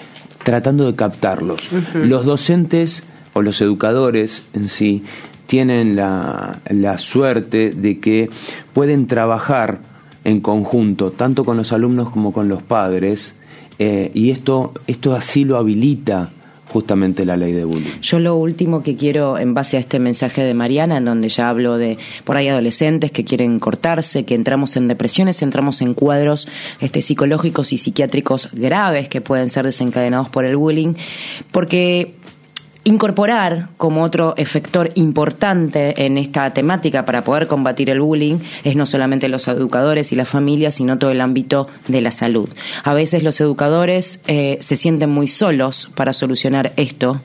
tratando 0.45 0.87
de 0.87 0.95
captarlos. 0.95 1.61
Los 1.93 2.25
docentes 2.25 3.07
o 3.35 3.43
los 3.43 3.61
educadores 3.61 4.49
en 4.55 4.71
sí 4.71 5.05
tienen 5.47 5.97
la, 5.97 6.61
la 6.71 6.99
suerte 6.99 7.71
de 7.71 7.99
que 7.99 8.31
pueden 8.73 9.07
trabajar 9.07 9.81
en 10.25 10.41
conjunto, 10.41 11.11
tanto 11.11 11.45
con 11.45 11.57
los 11.57 11.73
alumnos 11.73 12.11
como 12.11 12.33
con 12.33 12.49
los 12.49 12.63
padres, 12.63 13.37
eh, 13.79 14.11
y 14.15 14.31
esto, 14.31 14.73
esto 14.87 15.15
así 15.15 15.45
lo 15.45 15.57
habilita 15.57 16.31
justamente 16.73 17.27
la 17.27 17.37
ley 17.37 17.53
de 17.53 17.65
bullying. 17.65 18.01
Yo 18.01 18.19
lo 18.19 18.37
último 18.37 18.83
que 18.83 18.97
quiero, 18.97 19.37
en 19.39 19.53
base 19.53 19.77
a 19.77 19.81
este 19.81 19.99
mensaje 19.99 20.43
de 20.43 20.55
Mariana, 20.55 20.97
en 20.97 21.05
donde 21.05 21.29
ya 21.29 21.51
hablo 21.51 21.77
de 21.77 21.99
por 22.25 22.37
ahí 22.37 22.49
adolescentes 22.49 23.13
que 23.13 23.25
quieren 23.25 23.59
cortarse, 23.59 24.25
que 24.25 24.35
entramos 24.35 24.77
en 24.77 24.89
depresiones, 24.89 25.43
entramos 25.43 25.83
en 25.83 25.93
cuadros 25.93 26.49
este, 26.81 27.03
psicológicos 27.03 27.73
y 27.75 27.79
psiquiátricos 27.79 28.49
graves 28.53 29.09
que 29.09 29.21
pueden 29.21 29.51
ser 29.51 29.67
desencadenados 29.67 30.31
por 30.31 30.47
el 30.47 30.57
bullying, 30.57 30.95
porque 31.51 32.15
incorporar 32.85 33.69
como 33.77 34.03
otro 34.03 34.35
efector 34.37 34.91
importante 34.95 36.05
en 36.05 36.19
esta 36.19 36.53
temática 36.53 37.05
para 37.05 37.23
poder 37.23 37.47
combatir 37.47 37.91
el 37.91 38.01
bullying 38.01 38.39
es 38.65 38.77
no 38.77 38.87
solamente 38.87 39.29
los 39.29 39.47
educadores 39.49 40.13
y 40.13 40.17
las 40.17 40.29
familias, 40.29 40.75
sino 40.75 40.99
todo 40.99 41.11
el 41.11 41.21
ámbito 41.21 41.69
de 41.89 42.01
la 42.01 42.11
salud. 42.11 42.49
A 42.85 42.95
veces 42.95 43.23
los 43.23 43.41
educadores 43.41 44.21
eh, 44.27 44.59
se 44.61 44.77
sienten 44.77 45.11
muy 45.11 45.29
solos 45.29 45.91
para 45.95 46.13
solucionar 46.13 46.73
esto. 46.77 47.21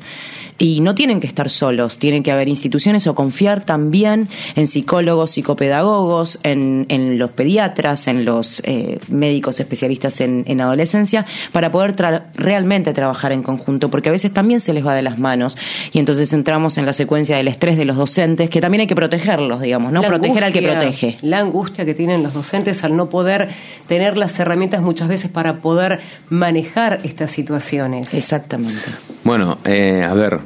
Y 0.60 0.80
no 0.82 0.96
tienen 0.96 1.20
que 1.20 1.28
estar 1.28 1.50
solos, 1.50 2.00
tienen 2.00 2.24
que 2.24 2.32
haber 2.32 2.48
instituciones 2.48 3.06
o 3.06 3.14
confiar 3.14 3.64
también 3.64 4.28
en 4.56 4.66
psicólogos, 4.66 5.32
psicopedagogos, 5.32 6.40
en, 6.42 6.86
en 6.90 7.20
los 7.20 7.30
pediatras, 7.32 8.08
en 8.08 8.26
los 8.26 8.62
eh, 8.66 8.98
médicos 9.08 9.60
especialistas 9.60 10.20
en, 10.20 10.44
en 10.48 10.62
adolescencia, 10.62 11.26
para 11.52 11.72
poder 11.72 11.96
tra- 11.96 12.24
realmente 12.34 12.94
trabajar 12.94 13.32
en 13.34 13.44
conjunto, 13.44 13.92
porque 13.92 14.10
a 14.10 14.12
veces 14.12 14.34
también 14.34 14.60
se 14.60 14.74
les 14.74 14.84
va 14.84 14.96
de 14.96 15.04
las 15.04 15.20
manos 15.20 15.58
y 15.94 16.00
entonces 16.00 16.34
entramos 16.34 16.78
en 16.80 16.86
la 16.88 16.94
secuencia 16.94 17.38
del 17.38 17.48
estrés 17.48 17.78
de 17.78 17.86
los 17.86 17.96
docentes, 17.96 18.50
que 18.50 18.60
también 18.60 18.82
hay 18.82 18.88
que 18.88 18.96
protegerlos, 18.96 19.62
digamos, 19.62 19.92
¿no? 19.92 20.02
La 20.02 20.08
Proteger 20.08 20.44
al 20.44 20.54
que 20.54 20.64
protege. 20.64 21.18
La 21.22 21.40
angustia 21.40 21.86
que 21.86 21.94
tienen 21.94 22.24
los 22.24 22.34
docentes 22.34 22.84
al 22.84 22.96
no 22.98 23.10
poder 23.10 23.50
tener 23.88 24.18
las 24.18 24.40
herramientas 24.40 24.82
muchas 24.82 25.08
veces 25.08 25.30
para 25.30 25.58
poder 25.58 26.00
manejar 26.30 27.02
estas 27.04 27.30
situaciones. 27.30 28.14
Exactamente. 28.14 28.90
Bueno, 29.24 29.60
eh, 29.66 30.04
a 30.04 30.14
ver, 30.14 30.40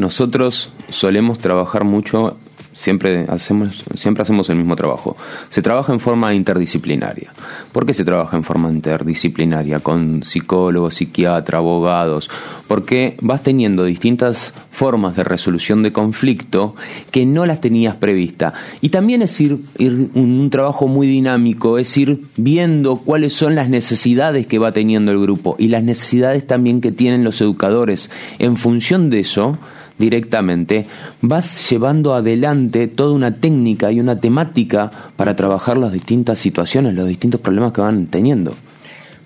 nosotros 0.00 0.72
solemos 0.88 1.38
trabajar 1.38 1.84
mucho, 1.84 2.38
siempre 2.72 3.26
hacemos, 3.28 3.84
siempre 3.94 4.22
hacemos 4.22 4.48
el 4.48 4.56
mismo 4.56 4.74
trabajo. 4.74 5.16
Se 5.50 5.60
trabaja 5.60 5.92
en 5.92 6.00
forma 6.00 6.34
interdisciplinaria. 6.34 7.32
¿Por 7.72 7.84
qué 7.84 7.92
se 7.92 8.04
trabaja 8.04 8.36
en 8.36 8.44
forma 8.44 8.70
interdisciplinaria? 8.70 9.80
Con 9.80 10.22
psicólogos, 10.24 10.94
psiquiatras, 10.94 11.58
abogados. 11.58 12.30
Porque 12.66 13.16
vas 13.20 13.42
teniendo 13.42 13.84
distintas 13.84 14.54
formas 14.70 15.14
de 15.16 15.24
resolución 15.24 15.82
de 15.82 15.92
conflicto 15.92 16.74
que 17.10 17.26
no 17.26 17.44
las 17.44 17.60
tenías 17.60 17.96
prevista. 17.96 18.54
Y 18.80 18.88
también 18.88 19.20
es 19.20 19.38
ir, 19.40 19.58
un 19.78 20.48
trabajo 20.50 20.86
muy 20.86 21.06
dinámico, 21.06 21.76
es 21.76 21.94
ir 21.98 22.22
viendo 22.36 22.96
cuáles 22.96 23.34
son 23.34 23.54
las 23.54 23.68
necesidades 23.68 24.46
que 24.46 24.58
va 24.58 24.72
teniendo 24.72 25.12
el 25.12 25.20
grupo 25.20 25.56
y 25.58 25.68
las 25.68 25.82
necesidades 25.82 26.46
también 26.46 26.80
que 26.80 26.92
tienen 26.92 27.24
los 27.24 27.40
educadores. 27.42 28.10
En 28.38 28.56
función 28.56 29.10
de 29.10 29.20
eso, 29.20 29.58
directamente, 30.00 30.86
vas 31.20 31.70
llevando 31.70 32.14
adelante 32.14 32.88
toda 32.88 33.14
una 33.14 33.36
técnica 33.36 33.92
y 33.92 34.00
una 34.00 34.18
temática 34.18 34.90
para 35.16 35.36
trabajar 35.36 35.76
las 35.76 35.92
distintas 35.92 36.40
situaciones, 36.40 36.94
los 36.94 37.06
distintos 37.06 37.40
problemas 37.40 37.72
que 37.72 37.82
van 37.82 38.06
teniendo. 38.06 38.56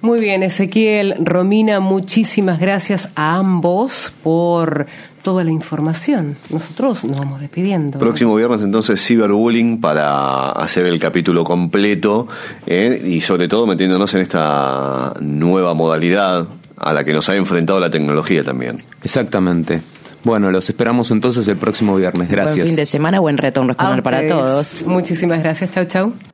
Muy 0.05 0.21
bien, 0.21 0.43
Ezequiel, 0.43 1.15
Romina, 1.19 1.81
muchísimas 1.81 2.61
gracias 2.61 3.09
a 3.15 3.37
ambos 3.37 4.13
por 4.23 4.87
toda 5.23 5.45
la 5.45 5.51
información. 5.51 6.37
Nosotros 6.51 7.05
nos 7.05 7.17
vamos 7.17 7.41
despidiendo. 7.41 7.99
Próximo 7.99 8.37
viernes 8.37 8.61
entonces 8.61 9.03
ciberbullying 9.03 9.81
para 9.81 10.51
hacer 10.51 10.85
el 10.85 11.01
capítulo 11.01 11.43
completo 11.43 12.29
eh, 12.67 13.03
y 13.03 13.23
sobre 13.23 13.49
todo 13.49 13.67
metiéndonos 13.67 14.13
en 14.13 14.21
esta 14.21 15.15
nueva 15.23 15.73
modalidad 15.73 16.49
a 16.77 16.93
la 16.93 17.03
que 17.03 17.15
nos 17.15 17.31
ha 17.31 17.37
enfrentado 17.37 17.81
la 17.81 17.91
tecnología 17.91 18.45
también. 18.45 18.83
Exactamente. 19.03 19.81
Bueno, 20.25 20.51
los 20.51 20.69
esperamos 20.69 21.11
entonces 21.11 21.47
el 21.49 21.57
próximo 21.57 21.97
viernes. 21.97 22.29
Gracias. 22.29 22.57
Buen 22.57 22.69
fin 22.69 22.77
de 22.77 22.87
semana, 22.87 23.21
buen 23.21 23.39
retorno 23.39 23.73
escolar 23.73 24.01
A 24.01 24.03
para 24.03 24.27
todos. 24.27 24.85
Muchísimas 24.87 25.41
gracias. 25.41 25.71
Chau, 25.71 25.85
chau. 25.85 26.34